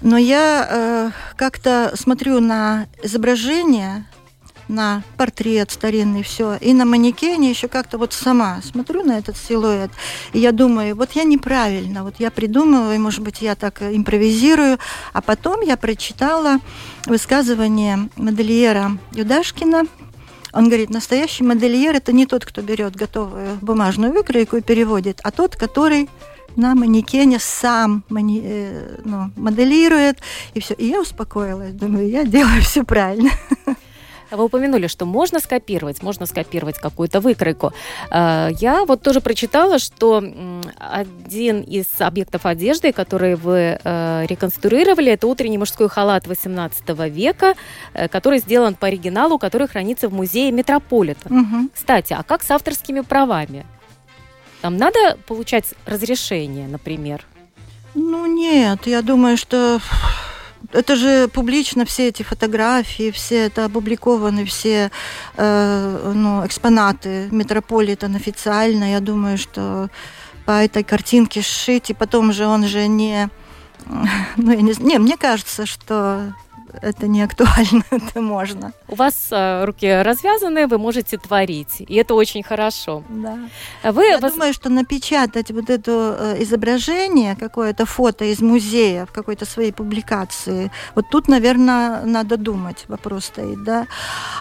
Но 0.02 0.18
я 0.18 1.12
как-то 1.38 1.94
смотрю 1.96 2.42
на 2.42 2.88
изображение 3.02 4.06
на 4.68 5.04
портрет 5.18 5.72
старинный, 5.72 6.24
все. 6.24 6.56
И 6.56 6.74
на 6.74 6.86
манекене 6.86 7.50
еще 7.50 7.68
как-то 7.68 7.98
вот 7.98 8.14
сама 8.14 8.62
смотрю 8.64 9.04
на 9.04 9.18
этот 9.18 9.38
силуэт, 9.38 9.92
и 10.34 10.40
я 10.40 10.52
думаю, 10.52 10.96
вот 10.96 11.12
я 11.14 11.24
неправильно, 11.24 12.04
вот 12.04 12.16
я 12.20 12.32
придумываю, 12.32 13.00
может 13.00 13.22
быть, 13.22 13.42
я 13.42 13.56
так 13.56 13.82
импровизирую, 13.82 14.80
а 15.14 15.22
потом 15.22 15.62
я 15.62 15.78
прочитала 15.78 16.60
высказывание 17.06 18.10
модельера 18.16 18.98
Юдашкина, 19.12 19.84
он 20.54 20.68
говорит, 20.68 20.90
настоящий 20.90 21.44
модельер– 21.44 21.96
это 21.98 22.14
не 22.14 22.26
тот, 22.26 22.46
кто 22.46 22.62
берет 22.62 22.96
готовую 22.96 23.58
бумажную 23.62 24.14
выкройку 24.14 24.56
и 24.56 24.62
переводит, 24.62 25.20
а 25.22 25.32
тот, 25.32 25.58
который 25.58 26.10
на 26.56 26.76
манекене 26.76 27.40
сам 27.40 28.06
мани, 28.08 28.42
э, 28.42 29.00
ну, 29.04 29.32
моделирует, 29.36 30.20
и 30.54 30.62
все. 30.62 30.74
И 30.76 30.88
я 30.88 31.02
успокоилась, 31.02 31.74
думаю, 31.74 32.10
я 32.10 32.24
делаю 32.24 32.62
все 32.62 32.84
правильно. 32.84 33.32
Вы 34.32 34.46
упомянули, 34.46 34.88
что 34.88 35.06
можно 35.06 35.40
скопировать, 35.40 36.02
можно 36.02 36.26
скопировать 36.26 36.78
какую-то 36.78 37.20
выкройку. 37.22 37.74
А, 38.10 38.50
я 38.60 38.86
вот 38.86 39.02
тоже 39.02 39.22
прочитала, 39.22 39.80
что 39.80 40.24
один 40.80 41.62
из 41.62 41.86
объектов 42.00 42.46
одежды, 42.46 42.92
который 42.92 43.36
вы 43.36 43.80
э, 43.84 44.26
реконструировали, 44.28 45.12
это 45.12 45.28
утренний 45.28 45.58
мужской 45.58 45.90
халат 45.90 46.28
18 46.28 46.90
века, 47.10 47.56
э, 47.94 48.08
который 48.08 48.40
сделан 48.40 48.76
по 48.76 48.88
оригиналу, 48.88 49.38
который 49.38 49.68
хранится 49.68 50.10
в 50.10 50.14
музее 50.14 50.52
Метрополитен. 50.52 51.40
Угу. 51.40 51.70
Кстати, 51.74 52.14
а 52.14 52.24
как 52.24 52.44
с 52.44 52.52
авторскими 52.52 53.02
правами? 53.02 53.66
Там 54.62 54.78
надо 54.78 55.18
получать 55.28 55.66
разрешение, 55.86 56.68
например? 56.68 57.26
Ну 57.94 58.26
нет, 58.26 58.88
я 58.88 59.02
думаю, 59.02 59.38
что 59.38 59.80
это 60.74 60.96
же 60.96 61.28
публично 61.28 61.86
все 61.86 62.08
эти 62.10 62.24
фотографии, 62.24 63.12
все 63.12 63.46
это 63.46 63.66
опубликованы, 63.66 64.46
все 64.46 64.92
э, 65.38 66.12
ну, 66.14 66.46
экспонаты 66.46 67.28
Метрополитен 67.32 68.16
официально. 68.16 68.92
Я 68.92 69.00
думаю, 69.00 69.38
что 69.38 69.90
по 70.46 70.52
этой 70.52 70.84
картинке 70.84 71.42
сшить, 71.42 71.90
и 71.90 71.94
потом 71.94 72.32
же 72.32 72.46
он 72.46 72.66
же 72.68 72.88
не... 72.88 73.30
Ну, 74.38 74.52
я 74.52 74.62
не, 74.62 74.74
не, 74.80 74.98
мне 74.98 75.18
кажется, 75.18 75.66
что 75.66 76.34
это 76.82 77.08
не 77.08 77.24
актуально, 77.24 77.84
это 77.92 78.22
можно. 78.22 78.74
У 78.88 78.96
вас 78.96 79.28
э, 79.32 79.66
руки 79.66 79.88
развязаны, 79.88 80.68
вы 80.68 80.78
можете 80.78 81.18
творить, 81.18 81.82
и 81.88 81.96
это 81.96 82.16
очень 82.16 82.44
хорошо. 82.44 83.04
Да. 83.10 83.38
А 83.84 83.92
вы, 83.92 84.06
Я 84.06 84.20
вас... 84.20 84.34
думаю, 84.34 84.54
что 84.54 84.70
напечатать 84.70 85.52
вот 85.52 85.70
это 85.70 86.18
э, 86.20 86.44
изображение, 86.44 87.36
какое-то 87.36 87.86
фото 87.86 88.26
из 88.26 88.42
музея 88.42 89.06
в 89.06 89.12
какой-то 89.12 89.46
своей 89.46 89.72
публикации, 89.72 90.72
вот 90.96 91.06
тут, 91.10 91.28
наверное, 91.28 92.04
надо 92.06 92.38
думать, 92.38 92.86
вопрос 92.88 93.26
стоит, 93.26 93.64
да. 93.64 93.88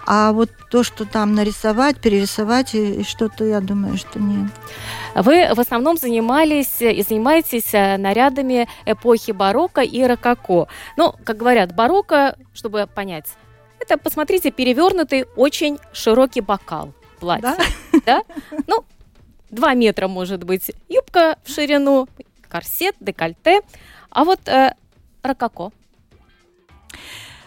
А 0.07 0.33
вот 0.33 0.51
то, 0.71 0.83
что 0.83 1.05
там 1.05 1.35
нарисовать, 1.35 1.97
перерисовать 1.97 2.75
и, 2.75 3.01
и 3.01 3.05
что-то, 3.05 3.45
я 3.45 3.61
думаю, 3.61 3.97
что 3.97 4.21
нет. 4.21 4.51
Вы 5.15 5.55
в 5.55 5.61
основном 5.61 5.97
занимались 5.97 6.81
и 6.81 7.03
занимаетесь 7.03 7.73
э, 7.73 7.97
нарядами 7.97 8.69
эпохи 8.85 9.31
барокко 9.31 9.81
и 9.81 10.03
рококо. 10.03 10.69
Ну, 10.97 11.15
как 11.25 11.37
говорят, 11.37 11.75
барокко, 11.75 12.37
чтобы 12.53 12.89
понять, 12.93 13.27
это, 13.81 13.99
посмотрите, 13.99 14.51
перевернутый 14.51 15.27
очень 15.37 15.79
широкий 15.93 16.41
бокал 16.41 16.93
платья. 17.21 17.57
Да? 17.93 18.01
да? 18.07 18.23
Ну, 18.67 18.85
два 19.51 19.75
метра, 19.75 20.09
может 20.09 20.45
быть, 20.45 20.73
юбка 20.89 21.37
в 21.45 21.51
ширину, 21.51 22.09
корсет, 22.49 22.97
декольте. 23.01 23.61
А 24.11 24.25
вот 24.25 24.49
э, 24.49 24.75
рококо. 25.23 25.71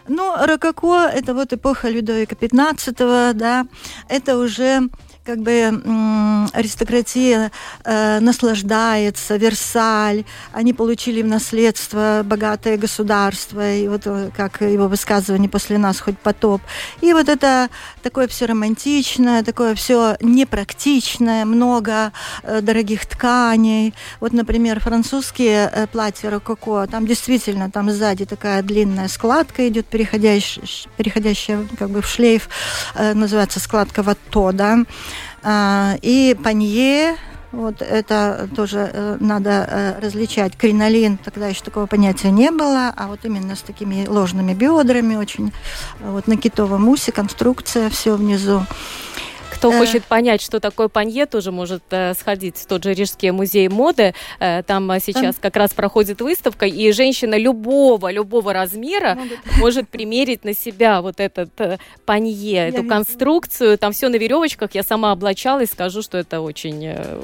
Ну, 0.08 0.36
рококо– 0.46 1.10
это 1.14 1.34
вот 1.34 1.52
эпоха 1.52 1.90
Людовика 1.90 2.36
XV, 2.36 3.34
да, 3.34 3.68
это 4.08 4.38
уже 4.38 4.90
как 5.28 5.40
бы 5.40 6.48
аристократия 6.54 7.52
э, 7.84 8.20
наслаждается, 8.22 9.36
Версаль, 9.36 10.24
они 10.54 10.72
получили 10.72 11.22
в 11.22 11.28
наследство 11.28 12.22
богатое 12.24 12.78
государство, 12.78 13.74
и 13.74 13.90
вот 13.90 14.04
э, 14.06 14.30
как 14.36 14.62
его 14.62 14.88
высказывание 14.88 15.50
после 15.50 15.78
нас 15.78 16.00
хоть 16.00 16.18
потоп. 16.18 16.62
И 17.02 17.12
вот 17.12 17.28
это 17.28 17.70
такое 18.04 18.30
все 18.30 18.46
романтичное, 18.46 19.44
такое 19.44 19.76
все 19.76 20.16
непрактичное, 20.22 21.44
много 21.44 22.14
э, 22.44 22.62
дорогих 22.62 23.06
тканей. 23.06 23.94
Вот, 24.22 24.32
например, 24.32 24.80
французские 24.80 25.70
э, 25.74 25.88
платья 25.88 26.30
рококо, 26.30 26.88
там 26.90 27.06
действительно 27.06 27.70
там 27.70 27.92
сзади 27.92 28.26
такая 28.26 28.62
длинная 28.62 29.10
складка 29.10 29.68
идет, 29.68 29.88
переходящая, 29.88 30.66
переходящая 30.96 31.68
как 31.78 31.90
бы 31.90 32.02
в 32.02 32.08
шлейф, 32.08 32.48
э, 32.96 33.14
называется 33.14 33.60
складка 33.60 34.04
ватто, 34.04 34.54
да, 34.54 34.78
и 36.02 36.38
панье, 36.44 37.16
вот 37.52 37.82
это 37.82 38.50
тоже 38.56 38.92
э, 38.94 39.18
надо 39.20 39.50
э, 39.50 40.00
различать. 40.00 40.58
Кринолин, 40.58 41.18
тогда 41.18 41.48
еще 41.48 41.64
такого 41.64 41.86
понятия 41.86 42.30
не 42.30 42.52
было, 42.52 42.94
а 42.96 43.08
вот 43.08 43.22
именно 43.24 43.56
с 43.56 43.62
такими 43.62 44.06
ложными 44.06 44.54
бедрами, 44.54 45.16
очень 45.16 45.54
вот 46.02 46.28
на 46.28 46.36
китовом 46.36 46.90
усе 46.90 47.12
конструкция, 47.12 47.90
все 47.90 48.16
внизу. 48.16 48.66
Кто 49.58 49.72
хочет 49.72 50.06
понять, 50.06 50.42
что 50.42 50.60
такое 50.60 50.88
панье, 50.88 51.26
тоже 51.26 51.52
может 51.52 51.82
э, 51.90 52.14
сходить 52.14 52.58
в 52.58 52.68
тот 52.68 52.84
же 52.84 52.94
Рижский 52.94 53.32
музей 53.32 53.68
моды. 53.70 54.14
Э, 54.40 54.62
там 54.62 54.92
э, 54.92 55.00
сейчас 55.00 55.36
там... 55.36 55.42
как 55.42 55.56
раз 55.56 55.74
проходит 55.74 56.22
выставка, 56.22 56.68
и 56.68 56.92
женщина 56.92 57.36
любого, 57.36 58.12
любого 58.12 58.54
размера 58.54 59.16
Могут. 59.16 59.58
может 59.58 59.90
примерить 59.90 60.46
на 60.46 60.54
себя 60.54 61.02
вот 61.02 61.20
этот 61.20 61.50
э, 61.60 61.80
панье, 62.06 62.52
Я 62.52 62.68
эту 62.68 62.84
конструкцию. 62.84 63.80
Там 63.80 63.94
все 63.94 64.10
на 64.10 64.18
веревочках. 64.18 64.76
Я 64.76 64.84
сама 64.84 65.12
облачалась, 65.12 65.72
скажу, 65.72 66.04
что 66.04 66.20
это 66.20 66.42
очень... 66.42 66.86
Э, 66.86 67.22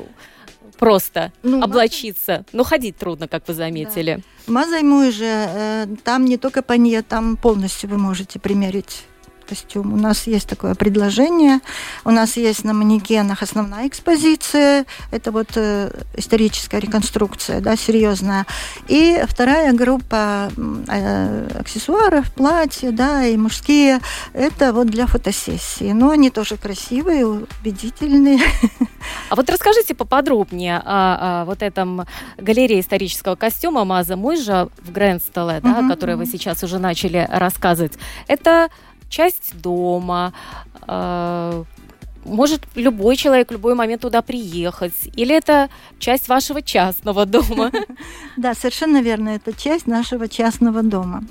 просто 0.79 1.31
ну, 1.43 1.61
облачиться. 1.61 2.45
Но 2.51 2.63
ходить 2.63 2.97
трудно, 2.97 3.27
как 3.27 3.47
вы 3.47 3.53
заметили. 3.53 4.23
Да. 4.47 4.53
Мазаймуй 4.53 5.11
же, 5.11 5.87
там 6.03 6.25
не 6.25 6.37
только 6.37 6.63
панье, 6.63 7.03
там 7.03 7.37
полностью 7.37 7.89
вы 7.89 7.97
можете 7.99 8.39
примерить 8.39 9.05
костюм. 9.43 9.93
У 9.93 9.97
нас 9.97 10.27
есть 10.27 10.47
такое 10.47 10.75
предложение. 10.75 11.59
У 12.05 12.11
нас 12.11 12.37
есть 12.37 12.63
на 12.63 12.73
манекенах 12.73 13.41
основная 13.41 13.87
экспозиция. 13.87 14.85
Это 15.11 15.31
вот 15.31 15.49
э, 15.55 15.91
историческая 16.15 16.79
реконструкция, 16.79 17.61
да, 17.61 17.75
серьезная. 17.75 18.45
И 18.87 19.23
вторая 19.27 19.73
группа 19.73 20.49
э, 20.87 21.47
аксессуаров, 21.59 22.31
платья, 22.33 22.91
да, 22.91 23.25
и 23.25 23.37
мужские. 23.37 23.99
Это 24.33 24.73
вот 24.73 24.87
для 24.87 25.07
фотосессии. 25.07 25.91
Но 25.91 26.09
они 26.09 26.29
тоже 26.29 26.57
красивые, 26.57 27.25
убедительные. 27.25 28.39
А 29.29 29.35
вот 29.35 29.49
расскажите 29.49 29.95
поподробнее 29.95 30.77
о, 30.77 31.41
о 31.41 31.45
вот 31.45 31.61
этом 31.61 32.05
галерее 32.37 32.79
исторического 32.79 33.35
костюма 33.35 33.83
Маза 33.83 34.15
Мойжа 34.15 34.69
в 34.79 34.91
Грэнстеле, 34.91 35.59
да, 35.61 35.79
угу, 35.79 35.89
который 35.89 36.15
вы 36.15 36.25
сейчас 36.25 36.63
уже 36.63 36.79
начали 36.79 37.27
рассказывать. 37.29 37.93
Это 38.27 38.69
часть 39.13 39.61
дома, 39.61 40.33
э, 40.87 41.63
может 42.25 42.61
любой 42.75 43.15
человек 43.15 43.49
в 43.49 43.53
любой 43.53 43.75
момент 43.75 44.01
туда 44.01 44.21
приехать, 44.21 44.93
или 45.15 45.35
это 45.35 45.69
часть 45.99 46.27
вашего 46.27 46.61
частного 46.61 47.25
дома? 47.25 47.71
Да, 48.37 48.55
совершенно 48.55 49.01
верно, 49.01 49.29
это 49.29 49.53
часть 49.53 49.87
нашего 49.87 50.27
частного 50.27 50.81
дома. 50.81 51.23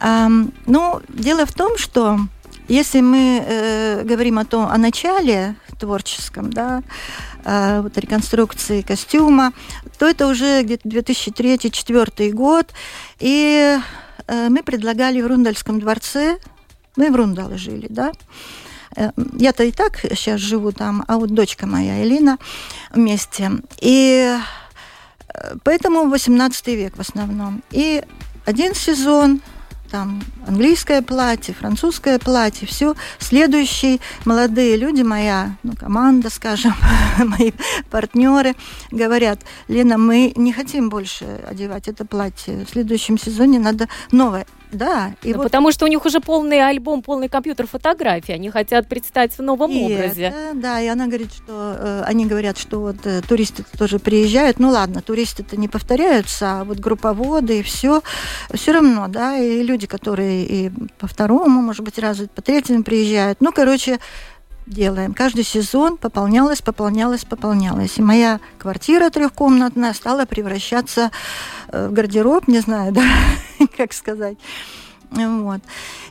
Ну, 0.00 1.00
дело 1.08 1.44
в 1.44 1.52
том, 1.52 1.76
что 1.76 2.20
если 2.68 3.00
мы 3.00 3.42
э, 3.44 4.04
говорим 4.04 4.38
о 4.38 4.44
том, 4.44 4.66
о 4.66 4.76
начале 4.76 5.56
творческом, 5.80 6.52
да, 6.52 6.82
э, 7.44 7.80
вот 7.80 7.96
реконструкции 7.96 8.82
костюма, 8.82 9.52
то 9.98 10.06
это 10.06 10.26
уже 10.26 10.62
где-то 10.62 10.88
2003-2004 10.88 12.30
год, 12.32 12.72
и 13.18 13.78
э, 14.26 14.48
мы 14.50 14.62
предлагали 14.62 15.22
в 15.22 15.26
Рундальском 15.26 15.80
дворце 15.80 16.38
мы 16.98 17.10
в 17.12 17.16
Рундале 17.16 17.56
жили, 17.56 17.86
да. 17.88 18.12
Э, 18.96 19.10
я-то 19.38 19.62
и 19.62 19.70
так 19.70 19.98
сейчас 20.00 20.40
живу 20.40 20.72
там, 20.72 21.04
а 21.06 21.16
вот 21.16 21.30
дочка 21.30 21.66
моя 21.66 22.02
Элина 22.02 22.38
вместе. 22.90 23.52
И 23.80 24.36
э, 25.28 25.54
поэтому 25.62 26.08
18 26.08 26.66
век 26.66 26.96
в 26.96 27.00
основном. 27.00 27.62
И 27.70 28.02
один 28.46 28.74
сезон, 28.74 29.40
там 29.92 30.20
английское 30.44 31.00
платье, 31.02 31.54
французское 31.54 32.18
платье, 32.18 32.66
все. 32.66 32.96
Следующие 33.20 34.00
молодые 34.24 34.76
люди, 34.76 35.02
моя 35.02 35.56
ну, 35.62 35.74
команда, 35.78 36.30
скажем, 36.30 36.74
мои 37.18 37.52
партнеры, 37.90 38.56
говорят, 38.90 39.38
Лена, 39.68 39.98
мы 39.98 40.32
не 40.34 40.52
хотим 40.52 40.88
больше 40.88 41.44
одевать 41.48 41.86
это 41.86 42.04
платье. 42.04 42.66
В 42.66 42.70
следующем 42.70 43.18
сезоне 43.18 43.60
надо 43.60 43.88
новое. 44.10 44.46
Да. 44.72 45.14
И 45.22 45.32
да 45.32 45.38
вот... 45.38 45.44
Потому 45.44 45.72
что 45.72 45.84
у 45.84 45.88
них 45.88 46.04
уже 46.04 46.20
полный 46.20 46.60
альбом, 46.60 47.02
полный 47.02 47.28
компьютер 47.28 47.66
фотографий. 47.66 48.32
Они 48.32 48.50
хотят 48.50 48.88
представить 48.88 49.32
в 49.36 49.42
новом 49.42 49.70
и 49.70 49.84
образе. 49.84 50.24
Это, 50.24 50.50
да, 50.54 50.80
и 50.80 50.86
она 50.86 51.06
говорит, 51.06 51.32
что 51.32 51.76
э, 51.78 52.02
они 52.06 52.26
говорят, 52.26 52.58
что 52.58 52.80
вот 52.80 52.96
э, 53.04 53.22
туристы 53.22 53.64
тоже 53.78 53.98
приезжают. 53.98 54.58
Ну 54.58 54.70
ладно, 54.70 55.02
туристы-то 55.02 55.56
не 55.56 55.68
повторяются, 55.68 56.60
а 56.60 56.64
вот 56.64 56.78
групповоды 56.78 57.60
и 57.60 57.62
все. 57.62 58.02
Все 58.52 58.72
равно, 58.72 59.08
да, 59.08 59.36
и 59.38 59.62
люди, 59.62 59.86
которые 59.86 60.44
и 60.44 60.70
по 60.98 61.06
второму, 61.06 61.62
может 61.62 61.82
быть, 61.82 61.98
разу 61.98 62.28
по 62.28 62.42
третьему 62.42 62.84
приезжают. 62.84 63.40
Ну, 63.40 63.52
короче, 63.52 63.98
делаем. 64.68 65.14
Каждый 65.14 65.44
сезон 65.44 65.96
пополнялась, 65.96 66.62
пополнялась, 66.62 67.24
пополнялась. 67.24 67.98
И 67.98 68.02
моя 68.02 68.40
квартира 68.58 69.10
трехкомнатная 69.10 69.92
стала 69.94 70.24
превращаться 70.24 71.10
э, 71.68 71.88
в 71.88 71.92
гардероб, 71.92 72.48
не 72.48 72.60
знаю, 72.60 72.92
да, 72.92 73.02
как 73.76 73.92
сказать. 73.92 74.38
Вот. 75.10 75.60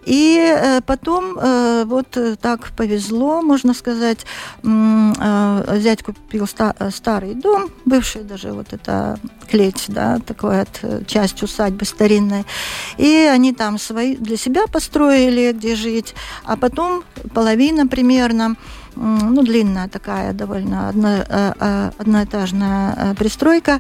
И 0.06 0.38
э, 0.40 0.82
потом 0.82 1.38
э, 1.38 1.84
вот 1.86 2.18
э, 2.18 2.36
так 2.36 2.72
повезло, 2.76 3.42
можно 3.42 3.74
сказать, 3.74 4.26
зять 4.64 6.04
купил 6.04 6.48
ста- 6.48 6.76
старый 6.92 7.36
дом, 7.36 7.70
бывший 7.86 8.24
даже 8.24 8.54
вот 8.54 8.74
это 8.74 9.20
клеть, 9.50 9.86
да, 9.88 10.20
э, 10.82 11.04
часть 11.06 11.44
усадьбы 11.44 11.86
старинной. 11.86 12.46
И 12.98 13.30
они 13.32 13.54
там 13.54 13.78
свои 13.78 14.16
для 14.16 14.38
себя 14.38 14.68
построили, 14.68 15.52
где 15.52 15.76
жить, 15.76 16.16
а 16.44 16.58
потом 16.58 17.04
половина 17.34 17.88
примерно 17.88 18.56
ну, 19.00 19.44
длинная 19.44 19.88
такая 19.88 20.34
довольно 20.34 20.90
одно, 20.90 21.08
э, 21.10 21.54
э, 21.60 21.92
одноэтажная 21.98 22.96
э, 22.98 23.16
пристройка, 23.16 23.80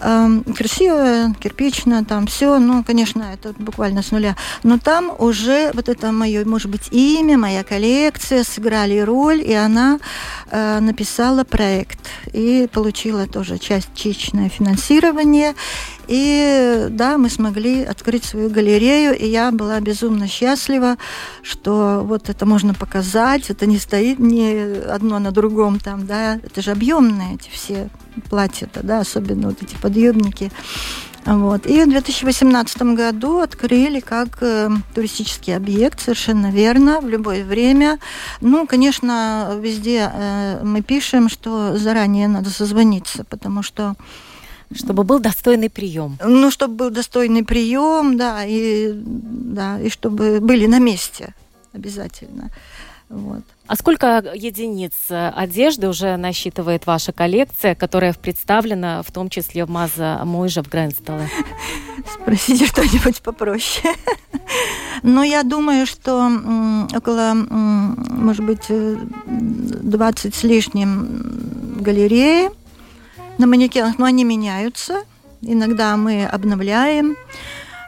эм, 0.00 0.44
красивая, 0.44 1.34
кирпичная, 1.34 2.04
там 2.04 2.26
все, 2.26 2.58
ну, 2.58 2.84
конечно, 2.84 3.22
это 3.22 3.54
буквально 3.58 4.02
с 4.02 4.10
нуля. 4.10 4.36
Но 4.62 4.78
там 4.78 5.12
уже 5.18 5.70
вот 5.74 5.88
это 5.88 6.12
мое, 6.12 6.44
может 6.44 6.70
быть, 6.70 6.88
имя, 6.90 7.38
моя 7.38 7.64
коллекция 7.64 8.44
сыграли 8.44 8.98
роль, 8.98 9.42
и 9.42 9.54
она 9.54 9.98
написала 10.52 11.44
проект 11.44 11.98
и 12.32 12.68
получила 12.72 13.26
тоже 13.26 13.58
частичное 13.58 14.48
финансирование. 14.48 15.54
И 16.12 16.88
да, 16.90 17.16
мы 17.16 17.30
смогли 17.30 17.84
открыть 17.84 18.24
свою 18.24 18.50
галерею, 18.50 19.18
и 19.18 19.26
я 19.26 19.50
была 19.50 19.80
безумно 19.80 20.28
счастлива, 20.28 20.98
что 21.42 22.02
вот 22.04 22.28
это 22.28 22.44
можно 22.44 22.74
показать, 22.74 23.48
это 23.48 23.64
не 23.64 23.78
стоит 23.78 24.18
не 24.18 24.82
одно 24.90 25.18
на 25.20 25.30
другом 25.30 25.80
там, 25.80 26.06
да, 26.06 26.34
это 26.34 26.60
же 26.60 26.72
объемные 26.72 27.36
эти 27.36 27.48
все 27.48 27.88
платья-то, 28.28 28.82
да, 28.82 29.00
особенно 29.00 29.48
вот 29.48 29.62
эти 29.62 29.74
подъемники. 29.76 30.52
Вот. 31.24 31.66
И 31.66 31.82
в 31.82 31.88
2018 31.88 32.82
году 32.94 33.38
открыли 33.38 34.00
как 34.00 34.36
э, 34.42 34.68
туристический 34.94 35.56
объект, 35.56 35.98
совершенно 35.98 36.50
верно, 36.50 37.00
в 37.00 37.08
любое 37.08 37.42
время. 37.42 38.00
Ну, 38.42 38.66
конечно, 38.66 39.56
везде 39.58 40.10
э, 40.12 40.60
мы 40.62 40.82
пишем, 40.82 41.30
что 41.30 41.78
заранее 41.78 42.28
надо 42.28 42.50
созвониться, 42.50 43.24
потому 43.24 43.62
что 43.62 43.94
чтобы 44.74 45.04
был 45.04 45.18
достойный 45.18 45.70
прием. 45.70 46.18
Ну, 46.24 46.50
чтобы 46.50 46.74
был 46.74 46.90
достойный 46.90 47.44
прием, 47.44 48.16
да, 48.16 48.44
и, 48.44 48.92
да, 48.94 49.80
и 49.80 49.88
чтобы 49.88 50.40
были 50.40 50.66
на 50.66 50.78
месте 50.78 51.34
обязательно. 51.72 52.50
Вот. 53.08 53.42
А 53.66 53.76
сколько 53.76 54.24
единиц 54.34 54.92
одежды 55.10 55.88
уже 55.88 56.16
насчитывает 56.16 56.86
ваша 56.86 57.12
коллекция, 57.12 57.74
которая 57.74 58.14
представлена 58.14 59.02
в 59.02 59.12
том 59.12 59.28
числе 59.28 59.66
в 59.66 59.70
Маза 59.70 60.22
Мойжа 60.24 60.62
в 60.62 60.68
Грэнстеле? 60.68 61.28
Спросите 62.14 62.66
что-нибудь 62.66 63.20
попроще. 63.20 63.94
Но 65.02 65.22
я 65.22 65.42
думаю, 65.42 65.86
что 65.86 66.30
около, 66.94 67.34
может 67.34 68.44
быть, 68.44 68.66
20 68.68 70.34
с 70.34 70.42
лишним 70.42 71.76
галереи 71.80 72.50
на 73.38 73.46
манекенах, 73.46 73.98
но 73.98 74.04
они 74.04 74.24
меняются. 74.24 75.04
Иногда 75.40 75.96
мы 75.96 76.24
обновляем. 76.24 77.16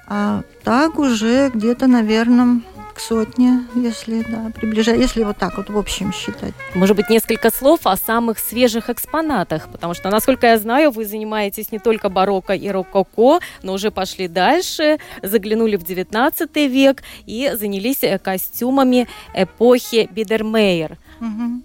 А 0.07 0.43
так 0.65 0.99
уже 0.99 1.51
где-то, 1.55 1.87
наверное, 1.87 2.61
к 2.95 3.01
сотне, 3.01 3.65
если 3.75 4.23
да, 4.23 4.51
приближать, 4.55 4.99
если 4.99 5.25
вот 5.25 5.37
так 5.37 5.57
вот 5.57 5.69
в 5.69 5.77
общем 5.77 6.13
считать. 6.13 6.55
Может 6.75 6.97
быть, 6.97 7.11
несколько 7.11 7.51
слов 7.51 7.81
о 7.85 7.97
самых 7.97 8.39
свежих 8.39 8.89
экспонатах, 8.89 9.69
потому 9.71 9.95
что, 9.95 10.11
насколько 10.11 10.47
я 10.47 10.59
знаю, 10.59 10.91
вы 10.91 11.05
занимаетесь 11.05 11.73
не 11.73 11.79
только 11.79 12.09
барокко 12.09 12.55
и 12.55 12.69
рококо, 12.69 13.41
но 13.63 13.73
уже 13.73 13.91
пошли 13.91 14.29
дальше, 14.29 14.99
заглянули 15.23 15.77
в 15.77 15.83
19 15.83 16.55
век 16.69 17.03
и 17.27 17.51
занялись 17.55 18.03
э, 18.03 18.19
костюмами 18.19 19.09
эпохи 19.35 20.09
Бидермейер. 20.13 20.97
Угу. 21.21 21.63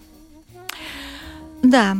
Да, 1.63 1.97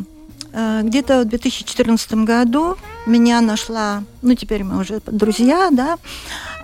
где-то 0.51 1.21
в 1.21 1.25
2014 1.25 2.13
году 2.25 2.77
меня 3.05 3.41
нашла, 3.41 4.03
ну 4.21 4.33
теперь 4.35 4.63
мы 4.63 4.79
уже 4.79 5.01
друзья, 5.05 5.69
да, 5.71 5.97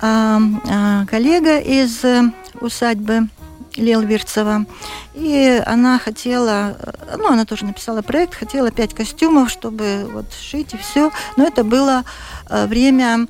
а, 0.01 0.39
а, 0.69 1.05
коллега 1.05 1.59
из 1.59 2.03
э, 2.03 2.23
усадьбы 2.61 3.27
Лелверцева. 3.75 4.65
И 5.13 5.61
она 5.65 5.99
хотела, 5.99 6.77
э, 6.79 7.15
ну, 7.17 7.29
она 7.29 7.45
тоже 7.45 7.65
написала 7.65 8.01
проект, 8.01 8.35
хотела 8.35 8.71
пять 8.71 8.93
костюмов, 8.93 9.49
чтобы 9.49 10.09
вот 10.11 10.25
шить 10.33 10.73
и 10.73 10.77
все. 10.77 11.11
Но 11.37 11.45
это 11.45 11.63
было 11.63 12.03
время 12.47 13.27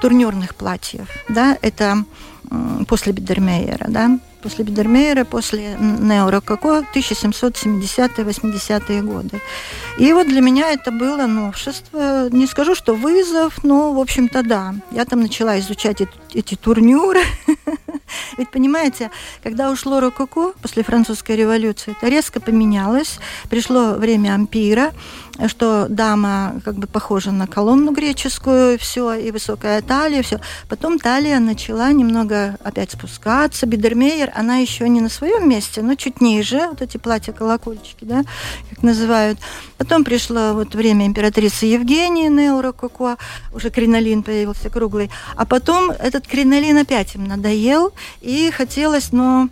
турнирных 0.00 0.56
платьев, 0.56 1.08
да, 1.28 1.56
это 1.62 2.04
после 2.88 3.12
Бидермейера, 3.12 3.86
да. 3.88 4.18
После 4.42 4.64
Бидермейера, 4.64 5.24
после 5.24 5.76
неорококо 5.78 6.84
1770-80-е 6.94 9.02
годы. 9.02 9.40
И 9.98 10.12
вот 10.12 10.28
для 10.28 10.40
меня 10.40 10.72
это 10.72 10.90
было 10.90 11.26
новшество. 11.26 12.28
Не 12.30 12.46
скажу, 12.46 12.74
что 12.74 12.94
вызов, 12.94 13.62
но, 13.64 13.92
в 13.92 13.98
общем-то, 13.98 14.42
да. 14.42 14.74
Я 14.90 15.04
там 15.04 15.20
начала 15.20 15.58
изучать 15.58 16.00
эти, 16.00 16.10
эти 16.34 16.54
турнюры. 16.54 17.20
Ведь, 18.38 18.50
понимаете, 18.50 19.10
когда 19.42 19.70
ушло 19.70 20.00
рококо 20.00 20.52
после 20.62 20.82
французской 20.82 21.36
революции, 21.36 21.94
это 21.96 22.08
резко 22.08 22.40
поменялось. 22.40 23.18
Пришло 23.50 23.94
время 23.94 24.34
ампира, 24.34 24.92
что 25.46 25.86
дама 25.88 26.60
как 26.64 26.74
бы 26.74 26.86
похожа 26.86 27.30
на 27.30 27.46
колонну 27.46 27.92
греческую, 27.92 28.78
все, 28.78 29.14
и 29.14 29.30
высокая 29.30 29.80
талия, 29.82 30.22
все. 30.22 30.40
Потом 30.68 30.98
талия 30.98 31.38
начала 31.38 31.92
немного 31.92 32.58
опять 32.64 32.92
спускаться. 32.92 33.66
Бидермейер, 33.66 34.32
она 34.34 34.56
еще 34.56 34.88
не 34.88 35.00
на 35.00 35.08
своем 35.08 35.48
месте, 35.48 35.82
но 35.82 35.94
чуть 35.94 36.20
ниже, 36.20 36.66
вот 36.68 36.82
эти 36.82 36.96
платья-колокольчики, 36.96 38.04
да, 38.04 38.24
как 38.70 38.82
называют. 38.82 39.38
Потом 39.76 40.04
пришло 40.04 40.54
вот 40.54 40.74
время 40.74 41.06
императрицы 41.06 41.66
Евгении, 41.66 42.28
неорококо, 42.28 43.16
уже 43.52 43.70
кринолин 43.70 44.22
появился 44.22 44.70
круглый. 44.70 45.10
А 45.36 45.46
потом 45.46 45.90
этот 45.90 46.26
кринолин 46.26 46.78
опять 46.78 47.14
им 47.14 47.24
надоел, 47.24 47.92
и 48.20 48.50
хотелось, 48.50 49.12
ну, 49.12 49.50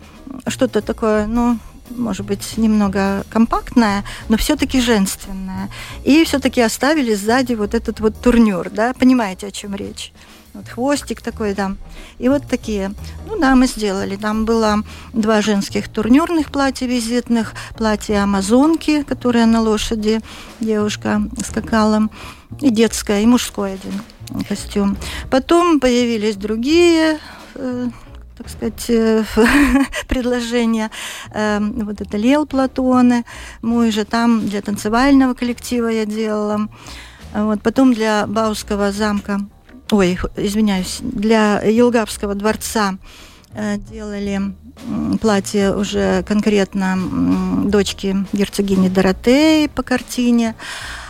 что-то 0.48 0.80
такое, 0.82 1.26
ну, 1.26 1.58
может 1.90 2.26
быть, 2.26 2.56
немного 2.56 3.24
компактная, 3.30 4.04
но 4.28 4.36
все-таки 4.36 4.80
женственная. 4.80 5.68
И 6.04 6.24
все-таки 6.24 6.60
оставили 6.60 7.14
сзади 7.14 7.54
вот 7.54 7.74
этот 7.74 8.00
вот 8.00 8.20
турнюр, 8.20 8.70
да, 8.70 8.92
понимаете, 8.94 9.46
о 9.48 9.50
чем 9.50 9.74
речь? 9.74 10.12
Вот 10.56 10.68
хвостик 10.68 11.20
такой, 11.20 11.52
да. 11.52 11.76
И 12.18 12.30
вот 12.30 12.48
такие. 12.48 12.92
Ну 13.26 13.38
да, 13.38 13.54
мы 13.54 13.66
сделали. 13.66 14.16
Там 14.16 14.46
было 14.46 14.82
два 15.12 15.42
женских 15.42 15.90
турнюрных 15.90 16.50
платья 16.50 16.86
визитных, 16.86 17.52
платье 17.76 18.22
амазонки, 18.22 19.02
которое 19.02 19.44
на 19.44 19.60
лошади 19.60 20.22
девушка 20.58 21.20
скакала, 21.46 22.08
и 22.62 22.70
детское, 22.70 23.20
и 23.20 23.26
мужской 23.26 23.74
один 23.74 24.00
костюм. 24.48 24.96
Потом 25.30 25.78
появились 25.78 26.36
другие 26.36 27.18
э, 27.54 27.88
так 28.36 28.48
сказать, 28.48 28.84
э, 28.88 29.24
предложения. 30.08 30.90
Эм, 31.32 31.86
вот 31.86 32.00
это 32.00 32.16
Лел 32.16 32.46
Платоны, 32.46 33.24
мой 33.62 33.90
же 33.90 34.04
там 34.04 34.46
для 34.46 34.60
танцевального 34.60 35.34
коллектива 35.34 35.88
я 35.88 36.04
делала. 36.04 36.68
Вот. 37.34 37.62
Потом 37.62 37.94
для 37.94 38.26
Бауского 38.26 38.92
замка, 38.92 39.40
ой, 39.90 40.18
извиняюсь, 40.36 40.98
для 41.00 41.60
Елгавского 41.60 42.34
дворца 42.34 42.98
э, 43.54 43.78
делали 43.90 44.54
платье 45.20 45.74
уже 45.74 46.22
конкретно 46.24 46.98
дочки 47.64 48.16
герцогини 48.32 48.88
Доротеи 48.88 49.68
по 49.68 49.82
картине. 49.82 50.54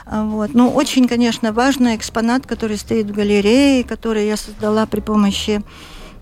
Вот. 0.07 0.55
Но 0.55 0.71
очень, 0.71 1.09
конечно, 1.09 1.53
важный 1.53 1.97
экспонат, 1.97 2.47
который 2.47 2.77
стоит 2.77 3.07
в 3.07 3.13
галерее, 3.13 3.83
который 3.83 4.29
я 4.29 4.37
создала 4.37 4.87
при 4.87 5.01
помощи 5.01 5.63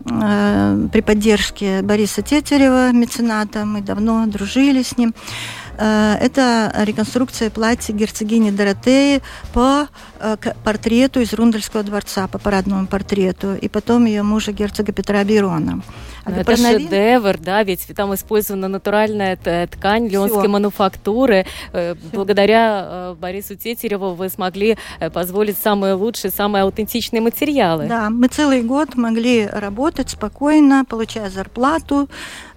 при 0.05 1.01
поддержке 1.01 1.81
Бориса 1.83 2.23
Тетерева, 2.23 2.93
мецената, 2.93 3.65
мы 3.65 3.81
давно 3.81 4.27
дружили 4.27 4.83
с 4.83 4.99
ним. 4.99 5.15
Э, 5.79 6.17
это 6.21 6.73
реконструкция 6.85 7.51
платья 7.51 7.93
герцогини 7.93 8.51
Доротеи 8.51 9.23
по 9.53 9.89
э, 10.21 10.37
портрету 10.63 11.21
из 11.21 11.33
Рундельского 11.33 11.83
дворца, 11.83 12.29
по 12.29 12.39
парадному 12.39 12.87
портрету, 12.87 13.55
и 13.55 13.69
потом 13.69 14.05
ее 14.05 14.23
мужа 14.23 14.53
герцога 14.53 14.93
Петра 14.93 15.25
Бирона. 15.25 15.81
А 16.25 16.31
это 16.31 16.57
шедевр, 16.57 17.39
да, 17.39 17.63
ведь 17.63 17.87
там 17.95 18.15
использована 18.15 18.69
натуральная 18.69 19.37
ткань 19.37 20.09
леонской 20.09 20.49
мануфактуры. 20.49 21.47
Все. 21.71 21.97
Благодаря 22.13 23.15
Борису 23.21 23.57
Тетереву 23.57 24.15
вы 24.15 24.29
смогли 24.29 24.77
позволить 25.13 25.59
самые 25.59 25.95
лучшие, 25.95 26.31
самые 26.31 26.63
аутентичные 26.63 27.21
материалы. 27.21 27.87
Да, 27.87 28.11
мы 28.11 28.29
целый 28.29 28.63
год 28.63 28.95
могли 28.95 29.47
работать 29.47 30.11
спокойно, 30.11 30.85
получая 30.85 31.31
зарплату, 31.31 32.09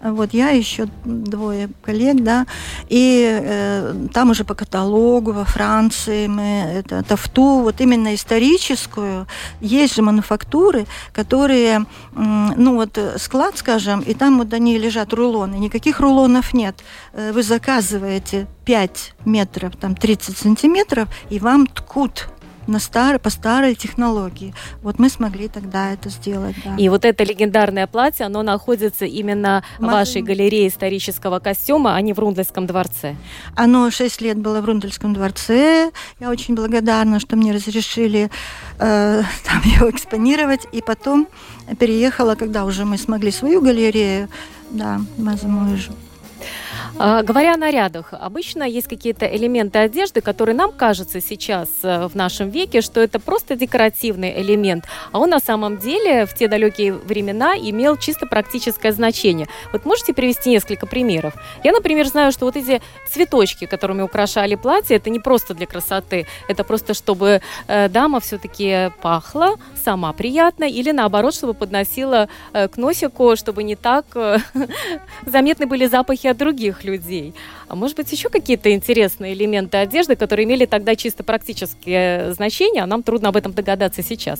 вот 0.01 0.33
я 0.33 0.49
еще 0.49 0.87
двое 1.05 1.69
коллег, 1.81 2.17
да, 2.17 2.45
и 2.89 3.39
э, 3.41 4.07
там 4.13 4.29
уже 4.31 4.43
по 4.43 4.53
каталогу 4.53 5.31
во 5.31 5.45
Франции 5.45 6.27
мы 6.27 6.71
это 6.73 7.03
тафту, 7.03 7.61
вот 7.61 7.81
именно 7.81 8.13
историческую, 8.13 9.27
есть 9.59 9.95
же 9.95 10.01
мануфактуры, 10.01 10.85
которые, 11.13 11.79
э, 11.79 11.85
ну 12.15 12.75
вот 12.75 12.97
склад, 13.17 13.57
скажем, 13.57 14.01
и 14.01 14.13
там 14.13 14.37
вот 14.37 14.53
они 14.53 14.77
лежат 14.77 15.13
рулоны, 15.13 15.55
никаких 15.55 15.99
рулонов 15.99 16.53
нет, 16.53 16.75
э, 17.13 17.31
вы 17.31 17.43
заказываете 17.43 18.47
5 18.65 19.13
метров, 19.25 19.75
там 19.75 19.95
30 19.95 20.37
сантиметров, 20.37 21.09
и 21.29 21.39
вам 21.39 21.67
ткут 21.67 22.29
на 22.67 22.79
старой, 22.79 23.19
по 23.19 23.29
старой 23.29 23.75
технологии. 23.75 24.53
Вот 24.81 24.99
мы 24.99 25.09
смогли 25.09 25.47
тогда 25.47 25.93
это 25.93 26.09
сделать. 26.09 26.55
Да. 26.63 26.75
И 26.77 26.89
вот 26.89 27.05
это 27.05 27.23
легендарное 27.23 27.87
платье, 27.87 28.25
оно 28.25 28.43
находится 28.43 29.05
именно 29.05 29.63
в 29.79 29.85
вашей 29.85 30.21
галерее 30.21 30.67
исторического 30.67 31.39
костюма, 31.39 31.95
а 31.95 32.01
не 32.01 32.13
в 32.13 32.19
Рундельском 32.19 32.67
дворце. 32.67 33.15
Оно 33.55 33.89
6 33.91 34.21
лет 34.21 34.37
было 34.37 34.61
в 34.61 34.65
Рундельском 34.65 35.13
дворце. 35.13 35.91
Я 36.19 36.29
очень 36.29 36.55
благодарна, 36.55 37.19
что 37.19 37.35
мне 37.35 37.51
разрешили 37.51 38.29
э, 38.79 39.23
там 39.45 39.61
его 39.63 39.89
экспонировать. 39.89 40.67
И 40.71 40.81
потом 40.81 41.27
переехала, 41.79 42.35
когда 42.35 42.65
уже 42.65 42.85
мы 42.85 42.97
смогли 42.97 43.31
свою 43.31 43.61
галерею, 43.61 44.29
да, 44.71 45.01
Мазамуэжу. 45.17 45.93
А, 46.99 47.21
говоря 47.21 47.53
о 47.53 47.57
нарядах, 47.57 48.11
обычно 48.11 48.63
есть 48.63 48.87
какие-то 48.87 49.27
элементы 49.27 49.77
одежды, 49.77 50.21
которые 50.21 50.55
нам 50.55 50.71
кажется 50.71 51.21
сейчас 51.21 51.69
э, 51.83 52.07
в 52.07 52.15
нашем 52.15 52.49
веке, 52.49 52.81
что 52.81 53.01
это 53.01 53.19
просто 53.19 53.55
декоративный 53.55 54.41
элемент, 54.41 54.85
а 55.11 55.19
он 55.19 55.29
на 55.29 55.39
самом 55.39 55.77
деле 55.77 56.25
в 56.25 56.33
те 56.33 56.47
далекие 56.47 56.93
времена 56.93 57.55
имел 57.55 57.97
чисто 57.97 58.25
практическое 58.25 58.91
значение. 58.91 59.47
Вот 59.71 59.85
можете 59.85 60.11
привести 60.15 60.49
несколько 60.49 60.87
примеров? 60.87 61.35
Я, 61.63 61.71
например, 61.71 62.07
знаю, 62.07 62.31
что 62.31 62.45
вот 62.45 62.55
эти 62.55 62.81
цветочки, 63.07 63.67
которыми 63.67 64.01
украшали 64.01 64.55
платье, 64.55 64.97
это 64.97 65.11
не 65.11 65.19
просто 65.19 65.53
для 65.53 65.67
красоты, 65.67 66.25
это 66.47 66.63
просто 66.63 66.95
чтобы 66.95 67.41
э, 67.67 67.89
дама 67.89 68.19
все-таки 68.21 68.89
пахла 69.03 69.57
сама 69.83 70.13
приятно 70.13 70.63
или 70.63 70.89
наоборот, 70.91 71.35
чтобы 71.35 71.53
подносила 71.53 72.27
э, 72.53 72.67
к 72.67 72.77
носику, 72.77 73.35
чтобы 73.35 73.61
не 73.61 73.75
так 73.75 74.05
заметны 75.27 75.67
были 75.67 75.85
запахи 75.85 76.25
от 76.25 76.37
других 76.37 76.86
людей. 76.87 77.33
А 77.67 77.75
может 77.75 77.97
быть, 77.97 78.11
еще 78.11 78.29
какие-то 78.29 78.71
интересные 78.71 79.33
элементы 79.33 79.77
одежды, 79.77 80.15
которые 80.15 80.45
имели 80.45 80.65
тогда 80.65 80.95
чисто 80.95 81.23
практические 81.23 82.33
значения, 82.33 82.83
а 82.83 82.87
нам 82.87 83.03
трудно 83.03 83.29
об 83.29 83.35
этом 83.35 83.51
догадаться 83.53 84.01
сейчас? 84.01 84.39